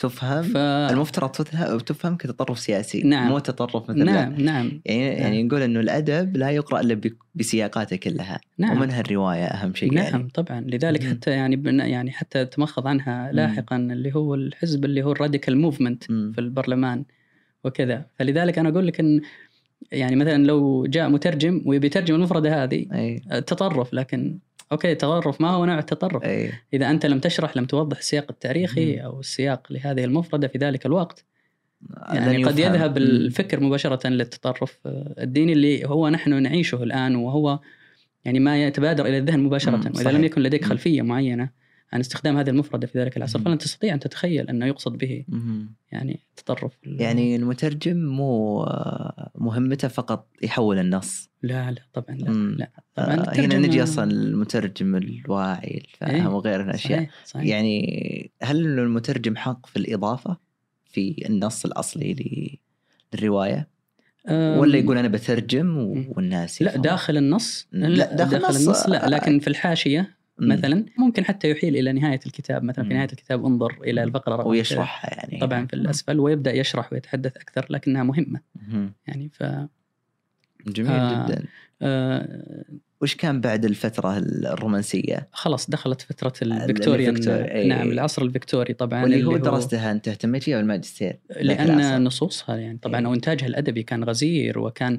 [0.00, 0.56] تفهم ف...
[0.56, 1.30] المفترض
[1.80, 3.28] تفهم كتطرف سياسي نعم.
[3.28, 4.80] مو تطرف مثل نعم نعم.
[4.84, 7.00] يعني يعني نقول إنه الأدب لا يقرأ إلا
[7.34, 8.40] بسياقاته كلها.
[8.58, 8.76] نعم.
[8.76, 10.60] ومنها الرواية أهم شيء نعم يعني طبعا.
[10.60, 11.10] لذلك مم.
[11.10, 16.04] حتى يعني يعني حتى تمخض عنها لاحقا اللي هو الحزب اللي هو الراديكال موفمنت.
[16.04, 17.04] في البرلمان
[17.64, 18.06] وكذا.
[18.18, 19.20] فلذلك أنا أقول لك إن
[19.92, 23.20] يعني مثلا لو جاء مترجم ويبي يترجم المفردة هذه أي.
[23.40, 24.38] تطرف لكن
[24.72, 28.96] أوكي تطرف ما هو نوع التطرف اي إذا أنت لم تشرح لم توضح السياق التاريخي
[28.96, 29.02] مم.
[29.02, 31.24] أو السياق لهذه المفردة في ذلك الوقت
[32.12, 32.74] يعني قد يفهم.
[32.74, 32.96] يذهب.
[32.96, 34.78] الفكر مباشرة للتطرف
[35.18, 37.60] الديني اللي هو نحن نعيشه الآن وهو
[38.24, 40.10] يعني ما يتبادر إلى الذهن مباشرة وإذا.
[40.10, 40.64] لم يكن لديك.
[40.64, 41.50] خلفية معينة
[41.92, 43.38] عن استخدام هذه المفردة في ذلك العصر.
[43.38, 45.24] فلن تستطيع أن تتخيل أنه يقصد به.
[45.92, 52.30] يعني تطرف يعني المترجم مو آه، مهمته فقط يحول النص لا لا طبعا لا.
[52.58, 57.46] لا طبعا آه، هنا نجي أصلا المترجم الواعي الفاهم إيه، وغيره من الاشياء صحيح صحيح
[57.46, 60.36] يعني هل المترجم حق في الإضافة
[60.84, 62.58] في النص الأصلي ل-
[63.14, 63.68] للرواية
[64.28, 66.04] أم، ولا يقول أنا بترجم مم.
[66.08, 70.19] والناس لا؟ داخل النص لا، داخل داخل النص، النص لا آه، لكن في الحاشية.
[70.40, 72.94] مثلا ممكن حتى يحيل إلى نهاية الكتاب مثلا في.
[72.94, 77.66] نهاية الكتاب انظر إلى الفقرة رقم ويشرحها يعني طبعا في الأسفل ويبدأ يشرح ويتحدث أكثر
[77.70, 78.92] لكنها مهمة مهم.
[79.06, 79.42] يعني ف
[80.66, 81.44] جميل آه، جدا
[81.82, 82.64] آه،
[83.00, 86.06] وش كان بعد الفترة الرومانسية خلاص دخلت
[86.42, 87.68] ال Victorian فيكتوري، أي.
[87.68, 91.18] نعم العصر الفيكتوري طبعا واللي هو درستها أنت اهتميت فيها بالماجستير.
[91.40, 93.06] لأن نصوصها يعني طبعا إيه.
[93.06, 94.98] أو انتاجها الأدبي كان غزير وكان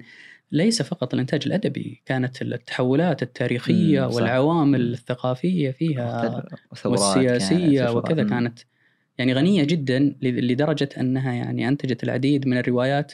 [0.52, 4.02] ليس فقط الإنتاج الأدبي كانت التحولات التاريخية.
[4.08, 4.94] والعوامل.
[4.94, 6.44] الثقافية فيها
[6.74, 8.12] كانت والسياسية وثورات.
[8.12, 8.24] وكذا.
[8.24, 8.60] كانت
[9.18, 13.14] يعني غنية جدا لدرجة أنها يعني أنتجت العديد من الروايات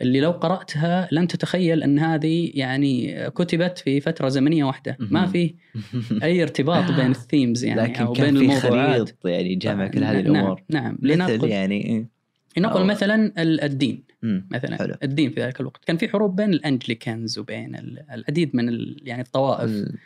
[0.00, 5.26] اللي لو قرأتها لن تتخيل أن هذه يعني كتبت في فترة زمنية واحدة ما.
[5.26, 5.54] في
[6.22, 10.04] أي ارتباط بين ال themes يعني لكن أو كان بين الموضوعات خليط يعني جمع كل
[10.04, 12.08] هذه نعم، الأمور نعم مثل لنقل يعني إيه.
[12.56, 14.02] لنقل أو- مثلا ال- الدين.
[14.22, 14.94] مثلا حلو.
[15.02, 19.22] الدين في ذلك الوقت كان في حروب بين ال Anglicans وبين ال- العديد من يعني
[19.22, 19.98] الطوائف ال-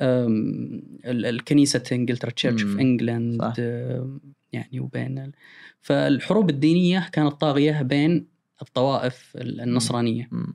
[0.00, 2.78] أم، ال- الكنيسة إنجلترا Church of.
[2.78, 3.54] England صح.
[4.52, 5.32] يعني وبين ال...
[5.80, 8.26] فالحروب الدينية كانت طاغية بين
[8.62, 10.54] الطوائف ال- النصرانية مم.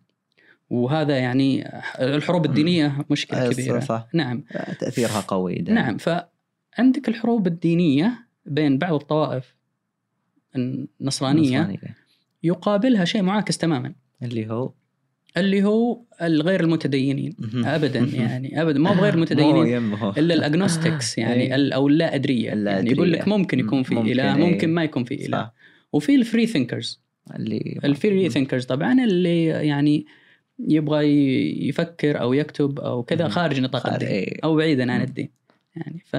[0.69, 1.69] وهذا يعني
[2.01, 4.07] الحروب الدينية مشكلة أيوة، كبيرة صح.
[4.13, 4.43] نعم
[4.79, 9.55] تأثيرها قوي دائما نعم فعندك الحروب الدينية بين بعض الطوائف
[10.55, 11.95] النصرانية النصرانية.
[12.43, 14.73] يقابلها شيء معاكس تماما اللي هو
[15.37, 17.35] اللي هو الغير المتدينين.
[17.65, 21.55] ابدا يعني ابدا ما هو غير مو المتدينين إلا الاجنوستكس يعني إيه.
[21.55, 23.27] ال- أو اللا أدرية يعني يقول لك.
[23.27, 24.45] ممكن يكون في ممكن، إله إيه.
[24.51, 25.51] ممكن ما يكون في إله.
[25.93, 27.01] وفي ال free thinkers
[27.35, 30.05] اللي ال free thinkers طبعا اللي يعني
[30.59, 31.05] يبغى
[31.67, 33.27] يفكر أو يكتب أو كذا.
[33.27, 34.39] خارج نطاق الدين إيه.
[34.43, 35.01] أو بعيدا عن.
[35.01, 35.29] الدين
[35.75, 36.15] يعني ف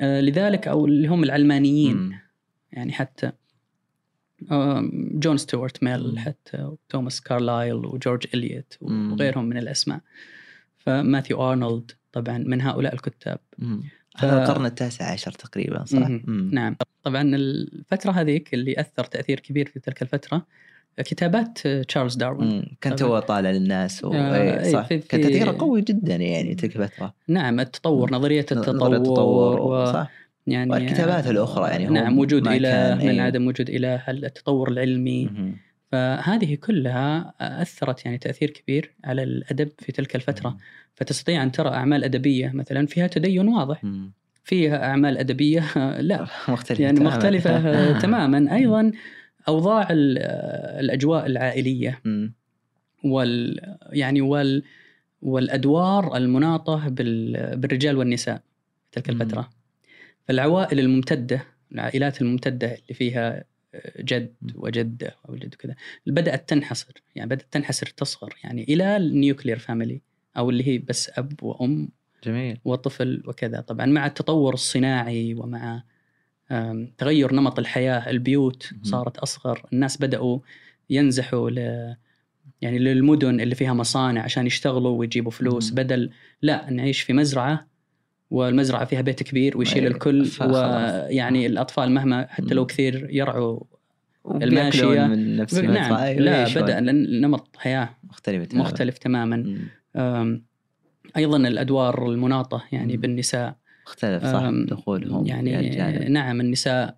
[0.00, 2.18] آه، لذلك أو اللي هم العلمانيين.
[2.72, 3.32] يعني حتى
[5.12, 5.82] جون ستيوارت.
[5.82, 8.78] ميل حتى توماس كارلايل وجورج إليوت.
[8.80, 10.00] وغيرهم من الأسماء.
[10.78, 13.38] فماثيو أرنولد طبعا من هؤلاء الكتاب.
[14.16, 16.08] هذا القرن التاسع عشر تقريبا صح؟
[16.52, 16.76] نعم.
[17.04, 20.46] طبعا الفترة هذيك اللي أثر تأثير كبير في تلك الفترة
[20.98, 22.76] كتابات تشارلز داروين.
[22.80, 24.12] كان تو طالع للناس و...
[24.12, 24.86] آه، إيه، إيه، صح.
[24.86, 27.14] في- كان تأثيره قوي جدا يعني تلك الفترة.
[27.28, 28.12] نعم التطور.
[28.12, 29.86] نظرية نظرية التطور, التطور و...
[29.92, 30.10] صح.
[30.52, 32.52] يعني والكتابات الأخرى يعني هو نعم وجود كان-
[32.98, 33.20] من إيه.
[33.22, 35.30] عدم وجود إله التطور العلمي.
[35.92, 40.56] فهذه كلها أثرت يعني تأثير كبير على الأدب في تلك الفترة
[40.94, 43.82] فتستطيع أن ترى أعمال أدبية مثلا فيها تدين واضح.
[44.44, 45.64] فيها أعمال أدبية
[46.00, 47.16] لا مختلفة يعني تماماً.
[47.16, 48.92] مختلفة تماما أيضا
[49.48, 50.18] أوضاع ال-
[50.84, 52.34] الأجواء العائلية مم.
[53.04, 53.60] وال
[53.92, 54.62] يعني وال
[55.22, 58.40] والأدوار المناطة بال- بالرجال والنساء
[58.90, 59.10] في تلك.
[59.22, 59.50] الفترة
[60.28, 63.44] فالعوائل الممتدة العائلات الممتدة اللي فيها
[64.00, 64.52] جد مم.
[64.54, 65.74] وجدة وجد وكذا
[66.06, 70.00] بدأت تنحصر يعني بدأت تنحسر تصغر يعني إلى ال nuclear family
[70.36, 71.88] أو اللي هي بس أب وأم
[72.24, 75.82] جميل وطفل وكذا طبعا مع التطور الصناعي ومع
[76.98, 78.70] تغير نمط الحياة البيوت.
[78.82, 80.38] صارت أصغر الناس بدأوا
[80.90, 81.58] ينزحوا ل
[82.60, 85.70] يعني للمدن اللي فيها مصانع عشان يشتغلوا ويجيبوا فلوس.
[85.70, 86.10] بدل
[86.42, 87.66] لا نعيش في مزرعة
[88.30, 90.28] والمزرعة فيها بيت كبير ويشيل أي، الكل.
[90.40, 92.66] ويعني الأطفال مهما حتى لو.
[92.66, 93.60] كثير يرعوا
[94.34, 95.06] الماشية.
[95.06, 95.94] من نفس نعم.
[95.94, 98.64] أيوة، لا بدأ وين؟ لأن نمط حياة مختلفة تماماً.
[98.64, 99.58] مختلف تماما
[101.16, 103.00] أيضا الأدوار المناطة يعني مم.
[103.00, 103.56] بالنساء
[103.86, 106.10] مختلف صح دخولهم في يعني هالجانب.
[106.10, 106.96] نعم النساء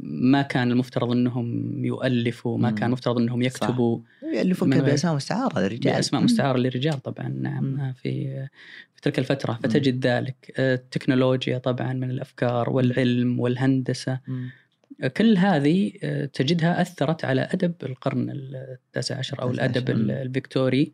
[0.00, 2.74] ما كان المفترض إنهم يؤلفوا ما مم.
[2.74, 6.22] كان المفترض إنهم يكتبوا اللي من- بأسماء مستعارة للرجال باسماء.
[6.22, 7.92] مستعارة للرجال طبعا نعم.
[7.92, 8.24] في
[8.94, 14.50] في تلك الفترة فتجد ذلك التكنولوجيا طبعا من الأفكار والعلم والهندسة مم.
[15.16, 19.90] كل هذه آه، تجدها أثرت على أدب القرن التاسع عشر أو الأدب.
[20.10, 20.92] الفيكتوري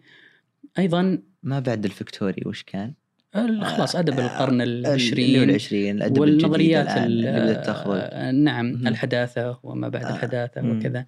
[0.78, 2.92] أيضا ما بعد الفكتوري وش كان؟
[3.36, 7.98] ال- خلاص أدب آه، القرن العشرين العشرين الأدب والنظريات الجديد الآن ال- اللي بدأت تخرج
[8.02, 8.86] آه، نعم.
[8.86, 10.60] الحداثة وما بعد آه، الحداثة.
[10.70, 11.06] وكذا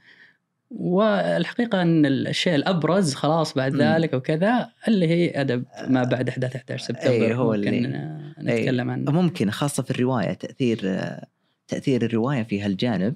[0.71, 3.77] والحقيقة أن الشيء الأبرز خلاص بعد.
[3.77, 8.91] ذلك وكذا اللي هي أدب ما بعد أحداث 11 سبتمبر أي، هو ممكن اللي- نتكلم
[8.91, 10.99] عنه ممكن خاصة في الرواية تأثير
[11.69, 13.15] تأثير الرواية في هالجانب.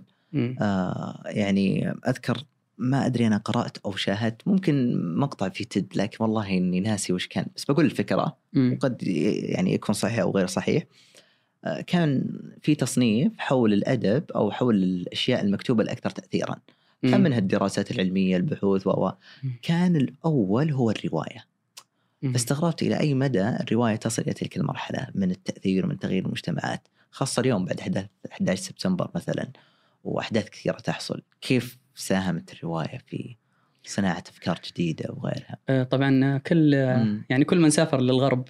[0.60, 2.44] آه يعني أذكر
[2.78, 7.26] ما أدري أنا قرأت أو شاهدت ممكن مقطع في تد لكن والله إني ناسي وش
[7.26, 8.36] كان بس بقول الفكرة.
[8.56, 10.82] وقد يعني يكون صحيح أو غير صحيح
[11.64, 12.24] آه، كان
[12.62, 16.56] في تصنيف حول الأدب أو حول الأشياء المكتوبة الأكثر تاثيرا
[17.10, 17.22] كان.
[17.22, 19.10] منها الدراسات العلمية البحوث و.
[19.62, 21.44] كان الأول هو الرواية
[22.22, 22.32] مم.
[22.32, 27.40] فاستغربت إلى أي مدى الرواية تصل إلى تلك المرحلة من التأثير ومن تغيير المجتمعات خاصة
[27.40, 29.48] اليوم بعد أحداث 11 سبتمبر مثلا
[30.04, 33.36] وأحداث كثيرة تحصل كيف ساهمت الرواية في
[33.84, 37.24] صناعة أفكار جديدة وغيرها آه، طبعا كل مم.
[37.30, 38.48] يعني كل من سافر للغرب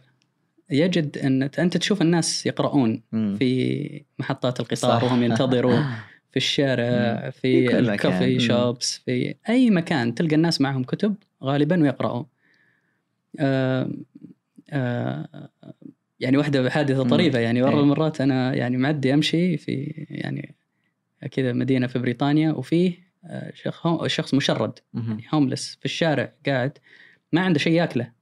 [0.70, 3.36] يجد أن أنت تشوف الناس يقرؤون مم.
[3.38, 5.04] في محطات القطار صح.
[5.04, 5.82] وهم ينتظروا
[6.34, 7.30] في الشارع.
[7.30, 8.32] في, في كل الكوفي مكان.
[8.32, 8.38] مم.
[8.38, 12.24] شوبس في أي مكان تلقى الناس معهم كتب غالبا ويقرأوا
[13.40, 13.90] آه
[14.70, 15.48] آه
[16.20, 17.10] يعني واحدة حادثة مم.
[17.10, 17.76] طريفة يعني مرة إيه.
[17.76, 20.54] من المرات أنا يعني معدي أمشي في يعني
[21.30, 22.92] كذا مدينة في بريطانيا وفيه
[23.24, 23.52] آه،
[24.06, 25.02] شخص مشرد مم.
[25.08, 26.78] يعني هوملس في الشارع قاعد
[27.32, 28.12] ما عنده شيء ياكله.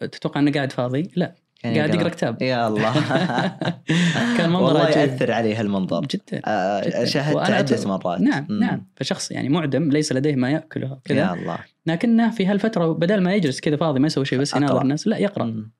[0.00, 1.34] تتوقع إنه قاعد فاضي؟ لا
[1.64, 2.94] قاعد يقرأ كتاب يا الله
[4.38, 4.88] كان منظر والله.
[4.88, 7.04] يأثر عليه هالمنظر جدا آه، جداً.
[7.04, 8.60] شاهدت عدة مرات نعم مم.
[8.60, 13.20] نعم فشخص يعني معدم ليس لديه ما يأكله كذا يا الله لكنه في هالفترة بدل
[13.22, 14.82] ما يجلس كذا فاضي ما يسوي شيء بس يناظر.
[14.82, 15.70] الناس لا يقرأ مم.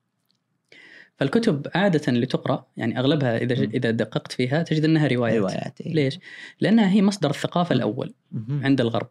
[1.17, 3.69] فالكتب عادة اللي تقرأ يعني أغلبها إذا مم.
[3.73, 5.93] إذا دققت فيها تجد أنها روايات روايات إيه.
[5.93, 6.19] ليش؟
[6.59, 8.61] لأنها هي مصدر الثقافة الأول مم.
[8.63, 9.09] عند الغرب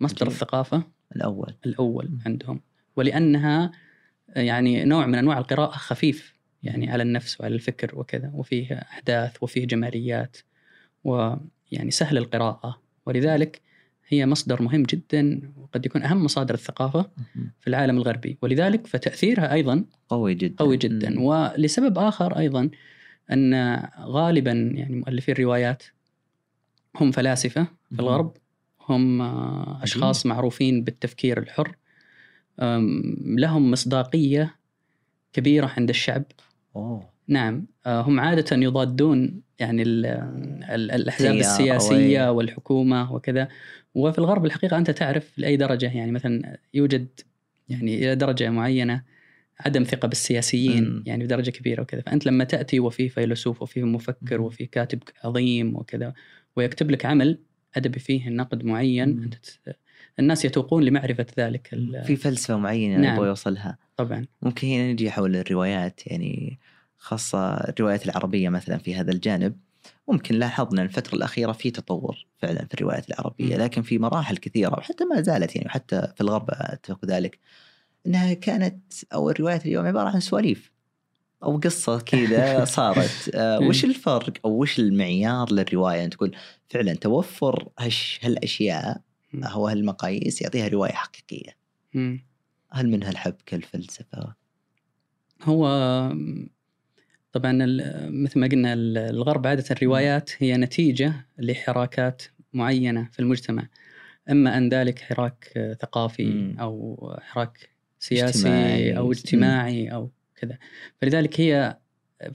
[0.00, 0.32] مصدر عجيب.
[0.32, 0.82] الثقافة
[1.16, 2.18] الأول الأول مم.
[2.26, 2.60] عندهم
[2.96, 3.72] ولأنها
[4.36, 9.66] يعني نوع من أنواع القراءة خفيف يعني على النفس وعلى الفكر وكذا وفيه أحداث وفيه
[9.66, 10.36] جماليات
[11.04, 12.82] ويعني سهل القراءة.
[13.06, 13.60] ولذلك
[14.08, 17.10] هي مصدر مهم جدا وقد يكون أهم مصادر الثقافة.
[17.60, 18.38] في العالم الغربي.
[18.42, 20.56] ولذلك فتأثيرها أيضا قوي جدا.
[20.58, 21.20] قوي جدا.
[21.20, 22.70] ولسبب آخر أيضا
[23.32, 25.82] أن غالبا يعني مؤلفي الروايات
[26.96, 28.00] هم فلاسفة في.
[28.00, 28.36] الغرب.
[28.88, 29.22] هم
[29.82, 31.76] أشخاص معروفين بالتفكير الحر.
[33.36, 34.54] لهم مصداقية
[35.32, 36.24] كبيرة عند الشعب
[36.76, 40.06] أوه نعم آه، هم عادة يضادون يعني ال-
[40.70, 42.28] ال- الأحزاب تيار أو السياسية أي.
[42.28, 43.48] والحكومة وكذا
[43.94, 47.08] وفي الغرب الحقيقة أنت تعرف لأي درجة يعني مثلا يوجد
[47.68, 49.02] يعني إلى درجة معينة
[49.60, 51.02] عدم ثقة بالسياسيين مم.
[51.06, 54.40] يعني بدرجه كبيرة وكذا فأنت لما تأتي وفي فيلسوف وفي مفكر.
[54.40, 56.14] وفي كاتب عظيم وكذا
[56.56, 57.38] ويكتب لك عمل
[57.76, 59.22] أدبي فيه نقد معين.
[59.22, 59.76] أنت تت-
[60.18, 61.68] الناس يتوقون لمعرفة ذلك
[62.06, 63.14] في فلسفة معينة نعم.
[63.14, 66.58] يبغى يوصلها طبعا ممكن هنا نجي حول الروايات يعني
[66.98, 69.56] خاصة الروايات العربية مثلا في هذا الجانب
[70.08, 73.56] ممكن لاحظنا الفترة الأخيرة في تطور فعلا في الروايات العربية.
[73.56, 77.38] لكن في مراحل كثيرة وحتى ما زالت يعني وحتى في الغرب أتفق ذلك
[78.06, 80.72] أنها كانت أو الروايات اليوم عبارة عن سواليف
[81.42, 86.36] أو قصة كذا صارت آه وش الفرق أو وش المعيار للرواية أن تقول
[86.68, 89.00] فعلا توفر هش هالأشياء.
[89.44, 91.56] هو هالمقاييس يعطيها رواية حقيقية.
[91.94, 92.24] مم.
[92.72, 94.34] هل منها الحبكة الفلسفة؟
[95.42, 95.66] هو
[97.32, 97.52] طبعا
[98.10, 102.22] مثل ما قلنا ال- الغرب عادة الروايات هي نتيجة لحراكات
[102.52, 103.68] معينة في المجتمع.
[104.30, 106.56] إما أن ذلك حراك ثقافي مم.
[106.60, 108.96] أو حراك سياسي اجتماعي.
[108.96, 110.58] أو اجتماعي أو كذا.
[111.00, 111.78] فلذلك هي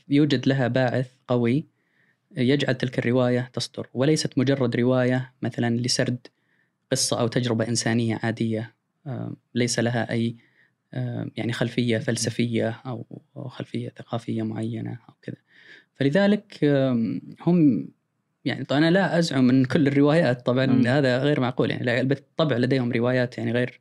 [0.10, 1.66] يوجد لها باعث قوي
[2.38, 6.28] يجعل تلك الرواية تصدر وليست مجرد رواية مثلا لسرد
[6.92, 8.76] قصة أو تجربة إنسانية عادية
[9.08, 10.08] آه، ليس لها
[10.94, 15.38] آه، يعني خلفية فلسفية أو أو خلفية ثقافية معينة أو كذا.
[15.96, 16.66] فلذلك
[17.42, 17.88] هم
[18.46, 20.88] يعني طبعا أنا لا أزعم من كل الروايات طبعا مم.
[20.88, 23.80] هذا غير معقول يعني بالطبع لديهم روايات يعني غير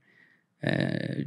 [0.65, 1.25] آه،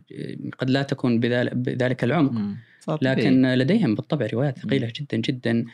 [0.57, 2.55] قد لا تكون بذلك, العمق.
[3.01, 5.65] لكن لديهم بالطبع روايات ثقيلة جدا جدا.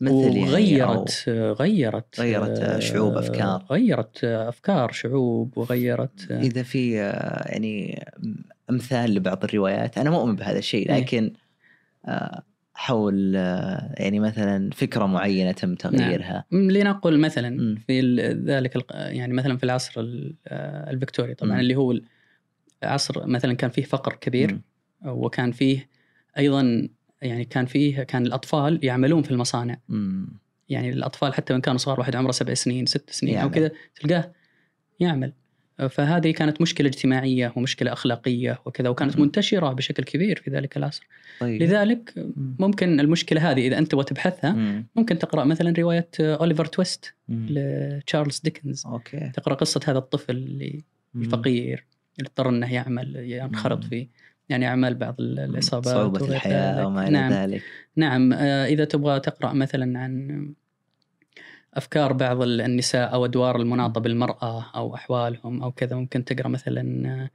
[0.00, 1.24] مثل يعني وغيرت
[1.60, 3.64] غيرت غيرت آه، شعوب أفكار.
[3.70, 8.04] غيرت أفكار شعوب وغيرت آه، إذا في آه، يعني
[8.70, 11.00] أمثال لبعض الروايات أنا مؤمن بهذا الشيء إيه.
[11.00, 11.32] لكن
[12.74, 13.34] حول
[13.94, 17.76] يعني مثلا فكرة معينة تم تغييرها م- لنقل مثلا.
[17.86, 18.00] في
[18.46, 20.34] ذلك يعني مثلا في العصر ال-
[20.90, 21.60] الفكتوري طبعا مم.
[21.60, 21.94] اللي هو
[22.82, 24.60] عصر مثلا كان فيه فقر كبير مم.
[25.06, 25.88] وكان فيه
[26.38, 26.88] أيضا
[27.22, 30.28] يعني كان فيه كان الأطفال يعملون في المصانع مم.
[30.68, 33.54] يعني الأطفال حتى وإن كانوا صغار واحد عمره سبع سنين ست سنين أو يعمل.
[33.54, 34.32] كذا تلقاه
[35.00, 35.32] يعمل
[35.90, 39.22] فهذه كانت مشكلة اجتماعية ومشكلة أخلاقية وكذا وكانت مم.
[39.22, 41.06] منتشرة بشكل كبير في ذلك العصر
[41.40, 42.56] طيب لذلك مم.
[42.58, 44.86] ممكن المشكلة هذه إذا أنت تبغى تبحثها مم.
[44.96, 47.14] ممكن تقرأ مثلا رواية أوليفر تويست.
[47.28, 50.84] لتشارلز ديكنز okay تقرأ قصة هذا الطفل اللي.
[51.16, 51.84] الفقير
[52.18, 53.84] اللي اضطر إنه يعمل ينخرط.
[53.84, 54.08] في
[54.50, 56.86] يعني أعمال بعض ال- الإصابات الحياة ذلك.
[56.86, 57.32] وما إلى نعم.
[57.32, 57.62] ذلك.
[57.96, 58.32] نعم.
[58.32, 60.54] آه، إذا تبغى تقرأ مثلا عن
[61.74, 67.30] أفكار بعض النساء أو أدوار المناطة بالمرأة أو أحوالهم أو كذا ممكن تقرأ مثلا آه،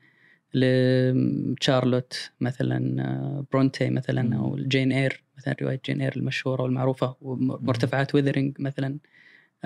[0.58, 3.90] لتشارلوت مثلا آه، برونتي.
[3.90, 8.98] مثلا أو جين إير مثلا رواية جين إير المشهورة والمعروفة ومرتفعات ويذرينج مثلا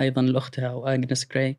[0.00, 1.56] أيضا لأختها أو آجنس جراي.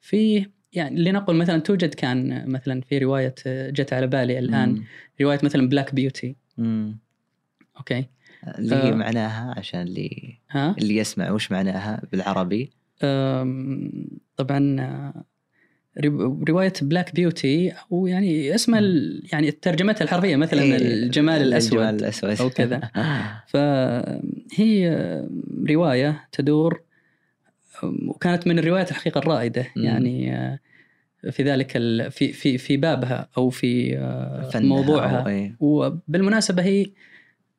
[0.00, 4.84] في يعني لنقل مثلا توجد كان مثلا في رواية جت على بالي الآن مم.
[5.20, 6.98] رواية مثلا Black Beauty مم.
[7.78, 8.04] okay
[8.58, 8.94] اللي هي آه.
[8.94, 12.70] معناها عشان اللي ها اللي يسمع وش معناها بالعربي
[13.02, 13.92] أم،
[14.36, 15.24] طبعا آه،
[16.04, 21.72] رو- رواية Black Beauty أو يعني اسمها ال- يعني ترجمتها الحرفية مثلا إيه، الجمال الأسود
[21.78, 22.80] الجمال الأسود أو كذا.
[23.52, 24.88] فهي
[25.70, 26.82] رواية تدور
[27.82, 29.66] وكانت من الروايات الحقيقة الرائدة.
[29.76, 30.58] يعني آه،
[31.30, 35.28] في ذلك ال- في في في بابها أو في آه، موضوعها.
[35.28, 35.56] إيه.
[35.60, 36.86] وبالمناسبة هي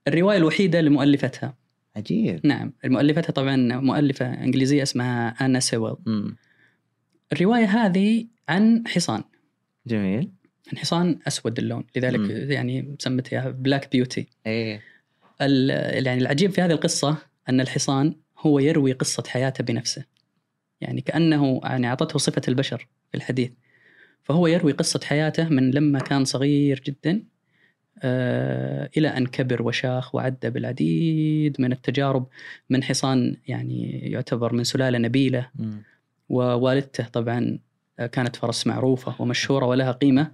[0.07, 1.57] الرواية الوحيدة لمؤلفتها.
[1.95, 2.39] عجيب.
[2.43, 5.95] نعم مؤلفتها طبعا مؤلفة إنجليزية اسمها أنا سيويل.
[6.05, 6.35] مم.
[7.33, 9.23] الرواية هذه عن حصان.
[9.87, 10.31] جميل.
[10.71, 11.83] عن حصان أسود اللون.
[11.95, 12.51] لذلك مم.
[12.51, 14.81] يعني سمتها Black Beauty إيه.
[15.41, 17.17] ال- يعني العجيب في هذه القصة
[17.49, 20.05] أن الحصان هو يروي قصة حياته بنفسه.
[20.81, 23.51] يعني كأنه يعني أعطته صفة البشر في الحديث
[24.23, 27.23] فهو يروي قصة حياته من لما كان صغير جدا
[28.03, 32.27] آه، إلى أن كبر وشاخ وعدى بالعديد من التجارب
[32.69, 35.49] من حصان يعني يعتبر من سلالة نبيلة.
[36.29, 37.59] ووالدته طبعا
[38.11, 40.31] كانت فرس معروفة ومشهورة ولها قيمة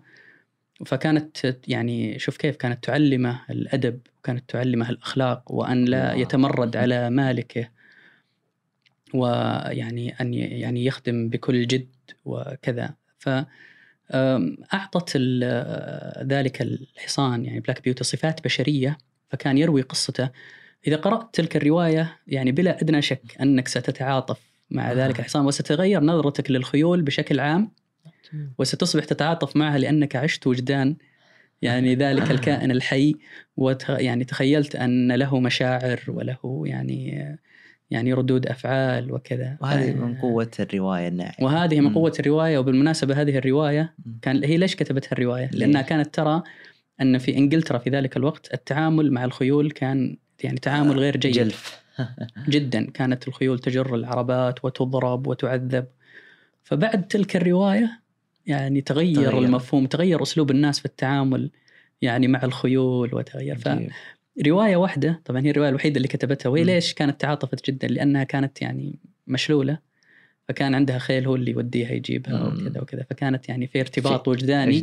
[0.85, 6.13] فكانت يعني شوف كيف كانت تعلمه الأدب وكانت تعلمه الأخلاق وأن لا.
[6.13, 7.69] يتمرد على مالكه
[9.13, 11.87] ويعني أن ي- يعني يخدم بكل جد
[12.25, 12.93] وكذا.
[13.19, 13.29] ف
[15.15, 18.97] ال- ذلك الحصان يعني Black Beauty صفات بشرية
[19.29, 20.29] فكان يروي قصته.
[20.87, 24.39] إذا قرأت تلك الرواية يعني بلا أدنى شك أنك ستتعاطف
[24.71, 24.93] مع آه.
[24.93, 27.71] ذلك الحصان وستتغير نظرتك للخيول بشكل عام
[28.57, 30.95] وستصبح تتعاطف معها لأنك عشت وجدان
[31.61, 33.15] يعني ذلك الكائن الحي
[33.57, 37.37] وت يعني تخيلت أن له مشاعر وله يعني
[37.91, 41.93] يعني ردود أفعال وكذا وهذه ف- من قوة الرواية الناعمة وهذه من مم.
[41.95, 44.19] قوة الرواية وبالمناسبة هذه الرواية مم.
[44.21, 46.43] كان هي ليش كتبتها الرواية؟ لأنها ليش؟ كانت ترى
[47.01, 51.81] أن في إنجلترا في ذلك الوقت التعامل مع الخيول كان يعني تعامل غير جيد جلف
[52.49, 55.85] جدا كانت الخيول تجر العربات وتضرب وتعذب
[56.63, 57.99] فبعد تلك الرواية
[58.45, 59.37] يعني تغير, تغير.
[59.37, 61.51] المفهوم تغير أسلوب الناس في التعامل
[62.01, 63.89] يعني مع الخيول وتغير عجيب.
[64.43, 66.63] فرواية واحدة طبعا هي الرواية الوحيدة اللي كتبتها وهي.
[66.63, 69.79] ليش كانت تعاطفت جدا لأنها كانت يعني مشلولة
[70.47, 72.47] فكان عندها خيل هو اللي يوديها يجيبها.
[72.47, 74.77] وكذا وكذا فكانت يعني في ارتباط وجداني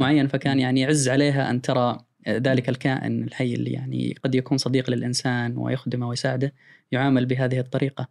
[0.00, 1.98] معين فكان يعني يعز عليها أن ترى
[2.28, 6.52] ذلك الكائن الحي اللي يعني قد يكون صديق للإنسان ويخدمه ويساعده
[6.92, 8.08] يعامل بهذه الطريقة.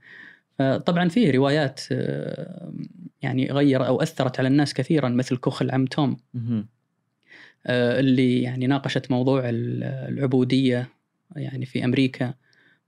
[0.59, 2.73] طبعا فيه روايات آه،
[3.21, 6.17] يعني غير أو أثرت على الناس كثيرا مثل كوخ العم توم
[7.69, 10.89] اللي يعني ناقشت موضوع ال- العبودية
[11.35, 12.33] يعني في أمريكا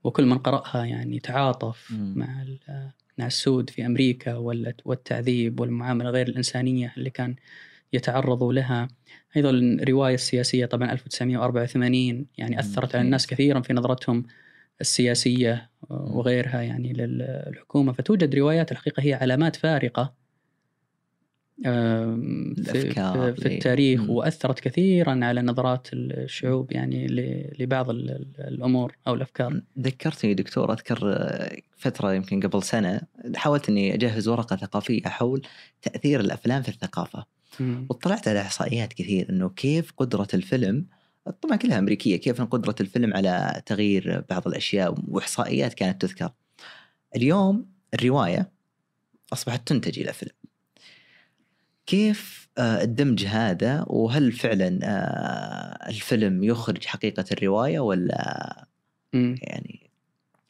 [0.04, 1.92] وكل من قرأها يعني تعاطف.
[2.16, 2.46] مع
[3.18, 7.36] مع السود في أمريكا وال- والتعذيب والمعاملة غير الإنسانية اللي كان
[7.94, 8.88] يتعرضوا لها.
[9.38, 14.24] أيضا الرواية السياسية طبعا 1984 يعني أثرت على الناس كثيرا في نظرتهم
[14.82, 17.94] السياسية وغيرها يعني للحكومة.
[17.94, 20.14] فتوجد روايات الحقيقة هي علامات فارقة
[21.64, 24.10] في, في, التاريخ مم.
[24.10, 27.08] وأثرت كثيرا على نظرات الشعوب يعني
[27.60, 29.62] لبعض الأمور أو الأفكار.
[29.80, 31.18] ذكرتني دكتور أذكر
[31.78, 33.02] فترة يمكن قبل سنة
[33.36, 35.42] حاولت إني أجهز ورقة ثقافية حول
[35.82, 37.26] تأثير الأفلام في الثقافة.
[37.60, 37.88] مم.
[37.90, 40.86] وطلعت على إحصائيات كثير إنه كيف قدرة الفيلم
[41.42, 46.30] طبعا كلها أمريكية كيف قدرة الفيلم على تغيير بعض الأشياء وإحصائيات كانت تذكر.
[47.16, 48.52] اليوم الرواية
[49.34, 50.32] أصبحت تنتج إلى فيلم.
[51.86, 58.66] كيف آه، الدمج هذا وهل فعلا آه، الفيلم يخرج حقيقة الرواية ولا
[59.14, 59.90] يعني؟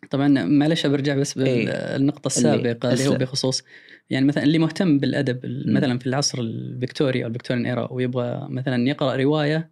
[0.09, 2.37] طبعا معلش برجع بس بالنقطة إيه.
[2.37, 3.63] السابقة اللي, اللي هو بخصوص
[4.09, 8.87] يعني مثلا اللي مهتم بالأدب مثلا في العصر الفيكتوري أو ال Victorian era ويبغى مثلا
[8.89, 9.69] يقرأ رواية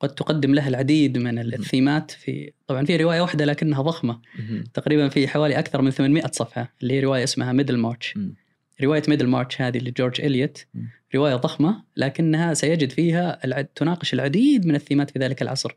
[0.00, 4.20] قد تقدم له العديد من الثيمات في طبعا في رواية واحدة لكنها ضخمة.
[4.74, 8.14] تقريبا في حوالي أكثر من 800 صفحة اللي هي رواية اسمها Middlemarch
[8.82, 10.66] رواية Middlemarch هذه لجورج إليوت
[11.14, 15.76] رواية ضخمة لكنها سيجد فيها العد تناقش العديد من الثيمات في ذلك العصر.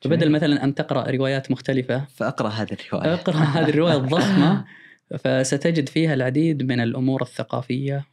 [0.00, 3.14] فبدل مثلا أن تقرأ روايات مختلفة فأقرأ هذه الرواية.
[3.14, 4.64] اقرا هذه الرواية الضخمة
[5.18, 8.04] فستجد فيها العديد من الأمور الثقافية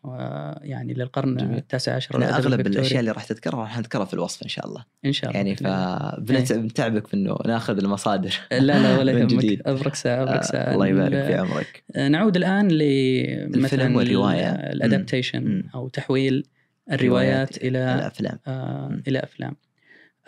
[0.61, 1.39] يعني للقرن.
[1.39, 4.85] التاسع عشر أغلب الأشياء اللي راح تذكرها راح نذكرها في الوصف إن شاء الله.
[5.05, 5.37] إن شاء الله.
[5.37, 8.39] يعني فبنتعبك في إنه ناخذ المصادر.
[8.51, 9.67] لا لا ولا يهمك.
[9.67, 11.83] أبرك ساعه أبرك ساعه آه الله يبارك في عمرك.
[12.11, 14.49] نعود الآن لمثلا والرواية.
[14.49, 16.43] الادابتيشن أو تحويل
[16.91, 19.55] الروايات إلى الافلام آه إلى أفلام.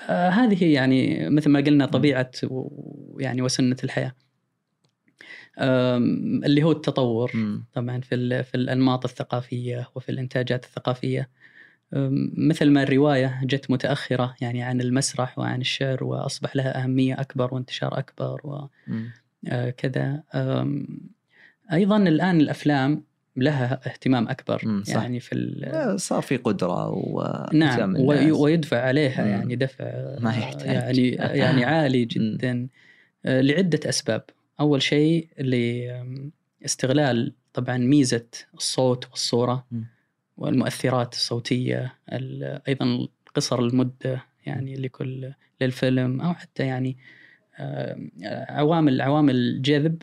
[0.09, 2.31] آه هذه يعني مثل ما قلنا طبيعة
[3.19, 4.11] يعني وسنة الحياة.
[5.59, 7.63] اللي هو التطور م.
[7.73, 11.29] طبعا في في الأنماط الثقافية وفي الإنتاجات الثقافية.
[12.37, 17.99] مثل ما الرواية جت متأخرة يعني عن المسرح وعن الشعر وأصبح لها أهمية أكبر وانتشار
[17.99, 18.67] أكبر
[19.43, 20.73] وكذا آه،
[21.73, 23.03] أيضا الآن الأفلام
[23.35, 24.95] لها اهتمام أكبر صح.
[24.95, 27.95] يعني في صار في قدرة و نعم
[28.31, 29.29] ويدفع عليها مم.
[29.29, 29.85] يعني دفع
[30.19, 30.97] ما يحتاج.
[30.97, 31.09] يعني
[31.43, 32.67] يعني عالي جدا.
[33.25, 34.23] آه، لعدة أسباب.
[34.59, 35.27] أول شيء
[36.61, 39.65] لاستغلال طبعا ميزة الصوت والصورة
[40.37, 41.93] والمؤثرات الصوتية
[42.67, 46.97] أيضا قصر المدة يعني لكل للفيلم أو حتى يعني
[48.49, 50.01] عوامل عوامل الجذب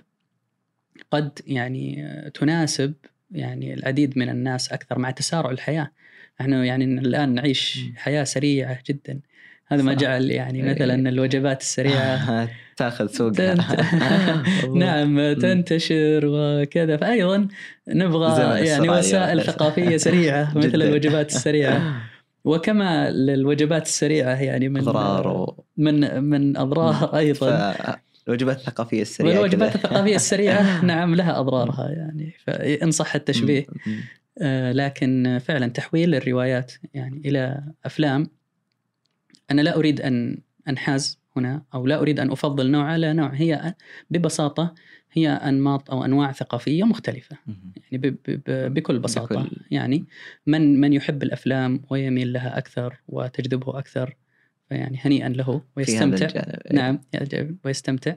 [1.11, 2.95] قد يعني تناسب
[3.31, 5.91] يعني العديد من الناس أكثر مع تسارع الحياة.
[6.41, 9.21] إحنا يعني الآن نعيش حياة سريعة جدا.
[9.69, 10.71] هذا ما جعل يعني إيه.
[10.71, 12.49] مثلا الوجبات السريعة.
[12.77, 13.33] تاخذ سوق.
[14.85, 16.97] نعم تنتشر وكذا.
[16.97, 17.49] فايضا
[17.89, 22.01] نبغى يعني وسائل ثقافية سريعة مثل الوجبات السريعة.
[22.45, 27.75] وكما للوجبات السريعة يعني من أضرار من من أضرار أيضا.
[28.29, 32.35] الوجبات الثقافية السريعة والوجبات الثقافية السريعة نعم لها أضرارها يعني.
[32.45, 33.67] فإن صح التشبيه.
[34.43, 38.27] آه لكن فعلا تحويل الروايات يعني إلى أفلام
[39.51, 40.39] أنا لا أريد أن
[40.69, 43.29] أنحاز هنا أو لا أريد أن أفضل نوع على نوع.
[43.29, 43.75] هي
[44.11, 44.75] ببساطة
[45.13, 47.37] هي أنماط أو أنواع ثقافية مختلفة.
[47.93, 48.17] يعني
[48.49, 49.43] بكل بساطة.
[49.43, 49.57] بكل...
[49.71, 50.05] يعني
[50.47, 54.17] من من يحب الأفلام ويميل لها أكثر وتجذبه أكثر
[54.69, 56.27] فيعني هنيئا له ويستمتع.
[56.27, 56.73] إيه.
[56.73, 57.01] نعم
[57.65, 58.15] ويستمتع.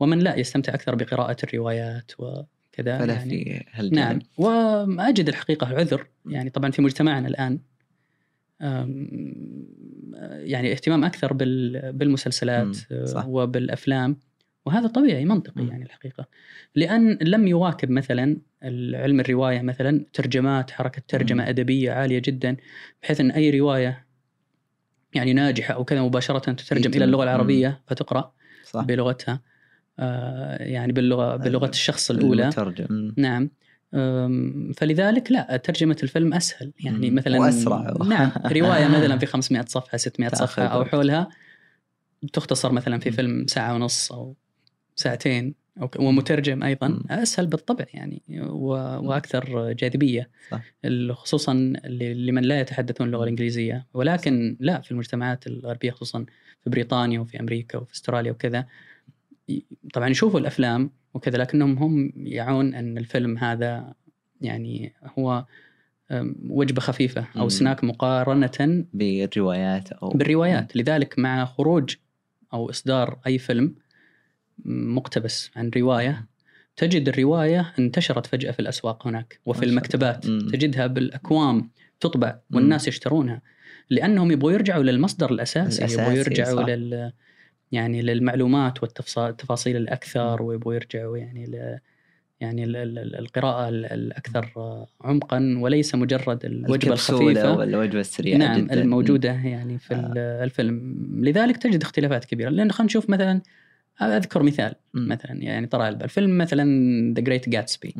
[0.00, 3.66] ومن لا يستمتع أكثر بقراءة الروايات وكذا فلا يعني.
[3.76, 3.88] في.
[3.90, 4.18] نعم.
[4.38, 7.58] وأجد الحقيقة العذر يعني طبعا في مجتمعنا الآن
[10.44, 11.32] يعني اهتمام أكثر
[11.92, 13.26] بالمسلسلات صح.
[13.26, 14.16] وبالأفلام.
[14.66, 16.26] وهذا طبيعي منطقي يعني الحقيقة.
[16.74, 18.36] لأن لم يواكب مثلا
[18.94, 22.56] علم الرواية مثلا ترجمات حركة ترجمة أدبية عالية جدا
[23.02, 24.06] بحيث أن أي رواية
[25.14, 28.32] يعني ناجحة أو كذا مباشرة تترجم إلى اللغة العربية فتقرأ
[28.64, 28.84] صح.
[28.84, 29.40] بلغتها
[29.98, 32.42] آه يعني باللغة بلغة الشخص الأولى.
[32.42, 33.14] المترجم.
[33.16, 33.50] نعم.
[34.76, 36.72] فلذلك لا ترجمة الفيلم أسهل.
[36.80, 37.94] يعني مثلا وأسرع.
[38.08, 41.28] نعم رواية مثلا في 500 صفحة 600 صفحة أو حولها
[42.32, 44.36] تختصر مثلا في فيلم ساعة ونص أو
[44.96, 45.54] ساعتين
[45.98, 47.02] ومترجم أيضا.
[47.10, 48.22] أسهل بالطبع يعني
[49.00, 50.30] وأكثر جاذبية.
[50.50, 50.62] صح.
[51.10, 51.54] خصوصا
[51.98, 53.86] لمن لا يتحدثون اللغة الإنجليزية.
[53.94, 56.24] ولكن لا في المجتمعات الغربية خصوصا
[56.64, 58.66] في بريطانيا وفي أمريكا وفي أستراليا وكذا
[59.94, 63.94] طبعا يشوفوا الأفلام وكذا لكنهم هم يعون أن الفيلم هذا
[64.40, 65.44] يعني هو
[66.48, 70.76] وجبة خفيفة أو سناك مقارنة بالروايات أو بالروايات.
[70.76, 71.94] لذلك مع خروج
[72.52, 73.74] أو إصدار أي فيلم
[74.64, 76.26] مقتبس عن رواية
[76.76, 80.26] تجد الرواية انتشرت فجأة في الأسواق هناك وفي المكتبات.
[80.26, 83.42] تجدها بالأكوام تطبع والناس يشترونها
[83.90, 86.68] لأنهم يبغوا يرجعوا للمصدر الأساسي, الأساسي، يبغوا يرجعوا صح.
[86.68, 87.12] لل
[87.72, 91.78] يعني للمعلومات والتفاصيل الأكثر ويبغوا يرجعوا يعني ل
[92.40, 94.50] يعني ال- ال- ال- القراءة ال- الأكثر
[95.00, 97.56] عمقا وليس مجرد الوجبة الخفيفة.
[97.56, 98.74] والوجبة السريعة نعم جدا.
[98.74, 100.96] الموجودة يعني في ال- الفيلم.
[101.24, 102.48] لذلك تجد اختلافات كبيرة.
[102.50, 103.40] لأن خلينا نشوف مثلا
[104.02, 104.74] أذكر مثال.
[104.94, 106.08] مثلا يعني طرى البال.
[106.08, 106.64] فيلم مثلا
[107.14, 107.94] ذا جريت جاتسبي.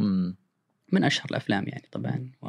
[0.93, 2.31] من أشهر الأفلام يعني طبعا.
[2.43, 2.49] و...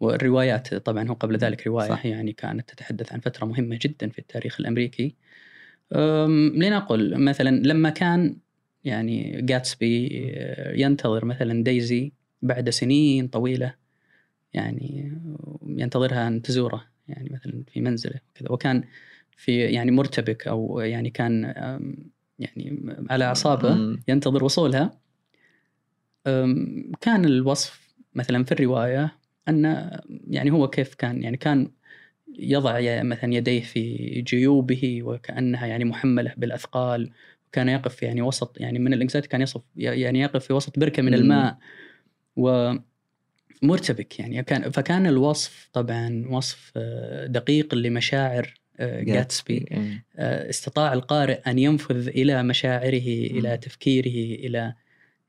[0.00, 2.06] والروايات طبعا هو قبل ذلك رواية صح.
[2.06, 5.04] يعني كانت تتحدث عن فترة مهمة جدا في التاريخ الأمريكي.
[5.04, 5.12] أم...
[5.92, 8.36] لنقل مثلا لما كان
[8.84, 12.12] يعني جاتسبي آه، ينتظر مثلا دايزي
[12.42, 13.74] بعد سنين طويلة
[14.54, 15.18] يعني
[15.66, 18.84] ينتظرها أن تزوره يعني مثلا في منزله وكذا وكان
[19.36, 21.42] في يعني مرتبك أو يعني كان
[22.38, 24.02] يعني على أعصابه مم.
[24.08, 24.98] ينتظر وصولها
[27.00, 29.18] كان الوصف مثلا في الرواية
[29.48, 29.90] ان
[30.26, 31.70] يعني هو كيف كان يعني كان
[32.38, 37.10] يضع مثلا يديه في جيوبه وكأنها يعني محملة بالأثقال
[37.48, 41.14] وكان يقف يعني وسط يعني من الاجزاء كان يصف يعني يقف في وسط بركة من.
[41.14, 41.58] الماء
[43.62, 50.04] ومرتبك يعني كان فكان الوصف طبعا وصف آه، دقيق لمشاعر آه، جاتسبي مم.
[50.16, 53.56] آه، استطاع القارئ أن ينفذ إلى مشاعره إلى.
[53.56, 54.74] تفكيره إلى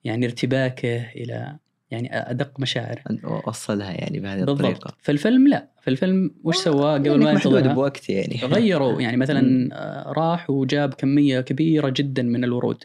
[0.04, 1.58] يعني ارتباكه إلى
[1.92, 4.60] يعني أدق مشاعره أن وصلها يعني بهذه بالضبط.
[4.60, 4.94] الطريقة.
[5.00, 5.68] في الفيلم لا.
[5.82, 8.40] في الفيلم وش سوى قبل لأنك ما محدود ينتظرها بوقت يعني.
[8.56, 9.18] غيروا يعني.
[9.18, 12.84] مثلا آه، راح وجاب كمية كبيرة جدا من الورود.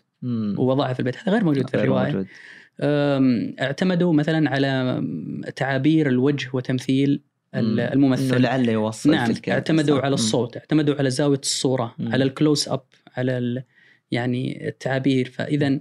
[0.58, 1.16] ووضعها في البيت.
[1.16, 2.26] هذا غير موجود في غير الرواية.
[3.60, 5.02] اعتمدوا مثلا على
[5.56, 7.22] تعابير الوجه وتمثيل
[7.54, 8.42] الممثل.
[8.42, 10.04] لعله يوصل نعم اعتمدوا صح.
[10.04, 10.14] على.
[10.14, 10.56] الصوت.
[10.56, 12.12] اعتمدوا على زاوية الصورة مم.
[12.12, 12.82] على الكلوز اب
[13.16, 13.62] على ال
[14.10, 15.28] يعني التعابير.
[15.28, 15.80] فاذا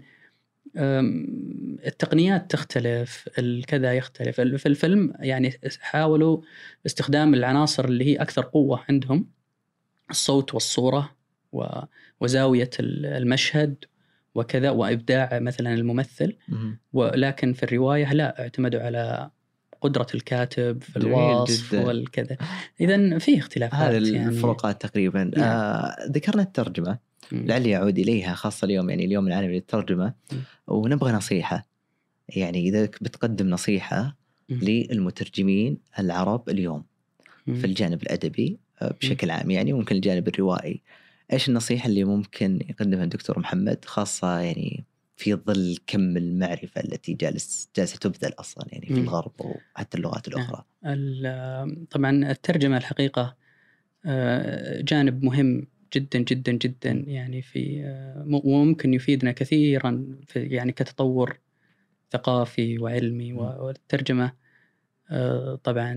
[1.87, 6.41] التقنيات تختلف الكذا يختلف في الفيلم يعني حاولوا
[6.85, 9.27] استخدام العناصر اللي هي أكثر قوة عندهم
[10.09, 11.15] الصوت والصورة
[11.51, 11.79] و-
[12.21, 13.75] وزاوية ال- المشهد
[14.35, 16.79] وكذا وإبداع مثلا الممثل مم.
[16.93, 19.29] ولكن في الرواية لا اعتمدوا على
[19.81, 21.73] قدرة الكاتب في الوصف.
[21.73, 22.37] والكذا
[22.81, 25.43] اذا في اختلافات هذه يعني الفروقات تقريبا نعم.
[25.43, 27.10] آه ذكرنا الترجمة.
[27.33, 30.13] لعلي أعود إليها خاصة اليوم يعني اليوم العالمي للترجمة.
[30.67, 31.65] ونبغى نصيحة
[32.29, 34.17] يعني إذا بتقدم نصيحة.
[34.49, 36.83] للمترجمين العرب اليوم.
[37.45, 40.81] في الجانب الأدبي آه، بشكل عام يعني ممكن الجانب الروائي
[41.33, 44.85] إيش النصيحة اللي ممكن يقدمها الدكتور محمد خاصة يعني
[45.17, 48.93] في ظل كم المعرفة التي جالس جالسة تبذل أصلا يعني في.
[48.93, 53.35] الغرب وحتى اللغات الأخرى ال- طبعا الترجمة الحقيقة
[54.05, 61.39] آه، جانب مهم جدا جدا جدا يعني في آه، وممكن يفيدنا كثيرا في يعني كتطور
[62.11, 64.31] ثقافي وعلمي والترجمة
[65.09, 65.93] آه، طبعا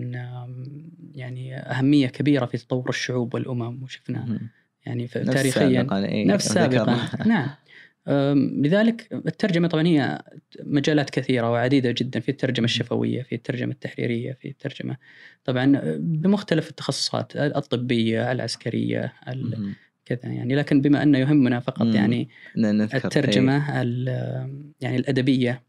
[1.14, 4.38] يعني أهمية كبيرة في تطور الشعوب والأمم وشفنا.
[4.86, 7.08] يعني في- نفس تاريخيا سابقاً، نفس سابقا.
[7.26, 7.48] نعم
[8.62, 10.22] لذلك الترجمة طبعا هي
[10.60, 14.96] مجالات كثيرة وعديدة جدا في الترجمة الشفوية في الترجمة التحريرية في الترجمة
[15.44, 19.74] طبعا بمختلف التخصصات الطبية العسكرية ال- مم.
[20.04, 21.86] كذا يعني لكن بما أنه يهمنا فقط.
[21.94, 23.04] يعني نذكر إيه.
[23.04, 25.62] الترجمة ال- يعني الأدبية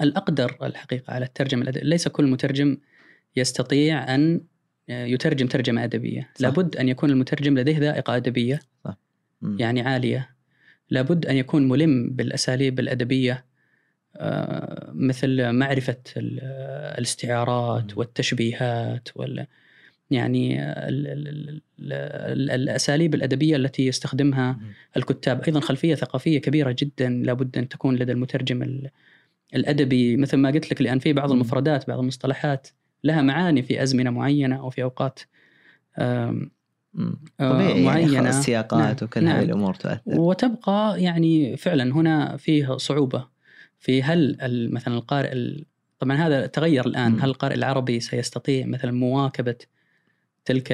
[0.00, 2.76] الأقدر الحقيقة على الترجمة الأدبية ليس كل مترجم
[3.36, 4.40] يستطيع أن
[4.88, 6.42] يترجم ترجمة أدبية صح.
[6.42, 8.60] لابد أن يكون المترجم لديه ذائقة أدبية
[9.42, 9.56] مم.
[9.60, 10.28] يعني عالية
[10.90, 13.44] لابد أن يكون ملم بالأساليب الأدبية
[14.16, 16.38] آه، مثل معرفة ال-
[16.98, 17.98] الاستعارات.
[17.98, 19.46] والتشبيهات وال
[20.10, 21.62] يعني ال- ال- ال-
[22.32, 24.60] ال- الأساليب الأدبية التي يستخدمها.
[24.96, 28.90] الكتاب أيضا خلفية ثقافية كبيرة جدا لابد أن تكون لدى المترجم ال-
[29.54, 31.32] الأدبي مثل ما قلت لك لأن في بعض.
[31.32, 32.68] المفردات بعض المصطلحات
[33.04, 35.20] لها معاني في أزمنة معينة أو في أوقات
[37.38, 38.28] طبيعي يعني معينة.
[38.28, 38.96] السياقات نعم.
[39.02, 39.36] وكل نعم.
[39.36, 43.26] هذه الأمور تؤثر وتبقى يعني فعلا هنا فيه صعوبة
[43.78, 44.36] في هل
[44.72, 45.66] مثلا القارئ ال-
[45.98, 47.20] طبعا هذا تغير الآن مم.
[47.20, 49.56] هل القارئ العربي سيستطيع مثلا مواكبة
[50.44, 50.72] تلك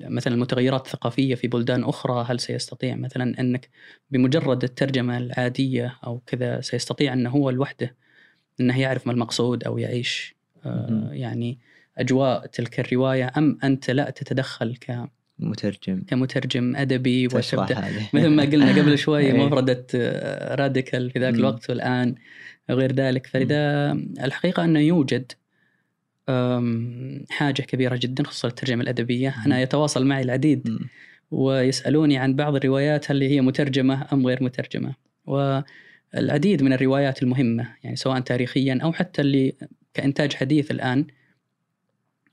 [0.00, 3.68] مثلا المتغيرات الثقافية في بلدان أخرى هل سيستطيع مثلا أنك
[4.10, 7.94] بمجرد الترجمة العادية أو كذا سيستطيع أنه هو لوحده
[8.60, 10.36] أنه يعرف ما المقصود أو يعيش
[10.66, 11.08] آه،.
[11.12, 11.58] يعني
[11.98, 18.82] أجواء تلك الرواية أم أنت لا تتدخل ك- مترجم كمترجم وتبدأ هذه مثل ما قلنا
[18.82, 19.46] قبل شوي إيه.
[19.46, 21.34] مفردة آه، راديكال في ذاك.
[21.34, 22.14] الوقت والآن
[22.70, 25.32] غير ذلك فلذا الحقيقة أنه يوجد
[26.28, 29.42] أم، حاجة كبيرة جدا خصوصا الترجمة الأدبية مم.
[29.46, 30.78] أنا يتواصل معي العديد مم.
[31.30, 34.94] ويسألوني عن بعض الروايات هل هي مترجمة أم غير مترجمة
[35.26, 39.54] والعديد من الروايات المهمة يعني سواء تاريخيا أو حتى اللي
[39.94, 41.06] كإنتاج حديث الآن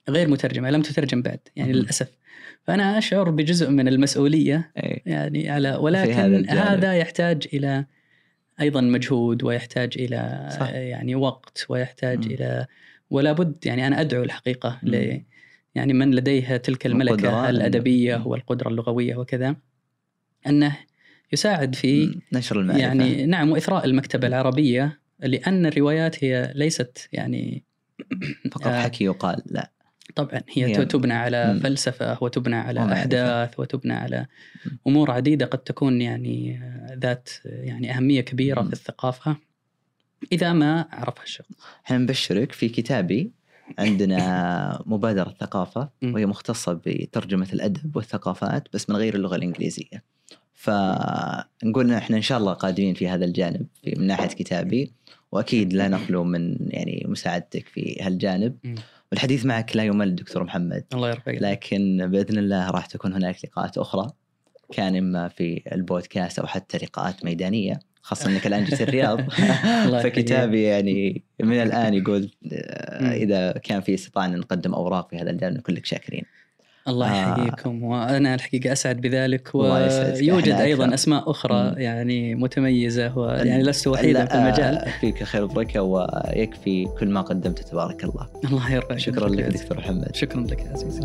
[0.09, 1.73] غير مترجمة لم تترجم بعد يعني.
[1.73, 2.07] للأسف
[2.63, 5.01] فأنا أشعر بجزء من المسؤولية إيه.
[5.05, 6.49] يعني على هذا ولكن الجانب.
[6.49, 7.85] هذا يحتاج إلى
[8.61, 10.69] أيضا مجهود ويحتاج إلى صح.
[10.69, 12.31] يعني وقت ويحتاج مم.
[12.31, 12.65] إلى
[13.09, 14.89] ولا بد يعني أنا أدعو الحقيقة مم.
[14.89, 15.21] ل
[15.75, 17.49] يعني من لديه تلك الملكة.
[17.49, 18.27] الأدبية مم.
[18.27, 19.55] والقدرة اللغوية وكذا
[20.47, 20.77] أنه
[21.33, 22.19] يساعد في.
[22.33, 27.63] نشر المعرفة يعني نعم وإثراء المكتبة العربية لأن الروايات هي ليست يعني
[28.51, 29.71] فقط آه، حكي يقال لا
[30.15, 31.59] طبعا هي, هي- تبنى على مم.
[31.59, 32.93] فلسفة وتبنى على.
[32.93, 34.25] أحداث وتبنى على.
[34.87, 38.67] أمور عديدة قد تكون يعني آه، ذات آه، يعني أهمية كبيرة مم.
[38.67, 39.37] في الثقافة
[40.31, 41.47] إذا ما عرفها الشخص.
[41.85, 43.31] إحنا نبشرك في كتابي
[43.79, 46.13] عندنا مبادرة ثقافة مم.
[46.13, 50.03] وهي مختصة بترجمة الأدب والثقافات بس من غير اللغة الإنجليزية
[50.53, 54.91] فنقول إحنا إن شاء الله قادمين في هذا الجانب في من ناحية كتابي
[55.31, 58.57] وأكيد لا نخلو من يعني مساعدتك في هالجانب.
[59.13, 61.37] والحديث معك لا يمل دكتور محمد الله يرفقك.
[61.41, 64.07] لكن بإذن الله راح تكون هناك لقاءات أخرى
[64.71, 69.29] كان إما في البودكاست أو حتى لقاءات ميدانية خاصة أنك الآن جيت الرياض.
[70.03, 73.13] فكتابي يعني من الآن يقول آه،.
[73.13, 76.23] إذا كان في استطاعة أن نقدم أوراق في هذا الجانب نكون لك شاكرين
[76.87, 77.31] الله آه.
[77.31, 79.55] يحييكم وأنا الحقيقة أسعد بذلك.
[79.55, 80.93] ويوجد أيضا أكثر.
[80.93, 81.75] أسماء أخرى مم.
[81.77, 87.63] يعني متميزة ويعني لست وحيدا في المجال آه، فيك خير وبركة ويكفي كل ما قدمته
[87.63, 89.43] تبارك الله الله يرفقك شكرا لك.
[89.43, 91.01] دكتور محمد شكرا لك عزيزي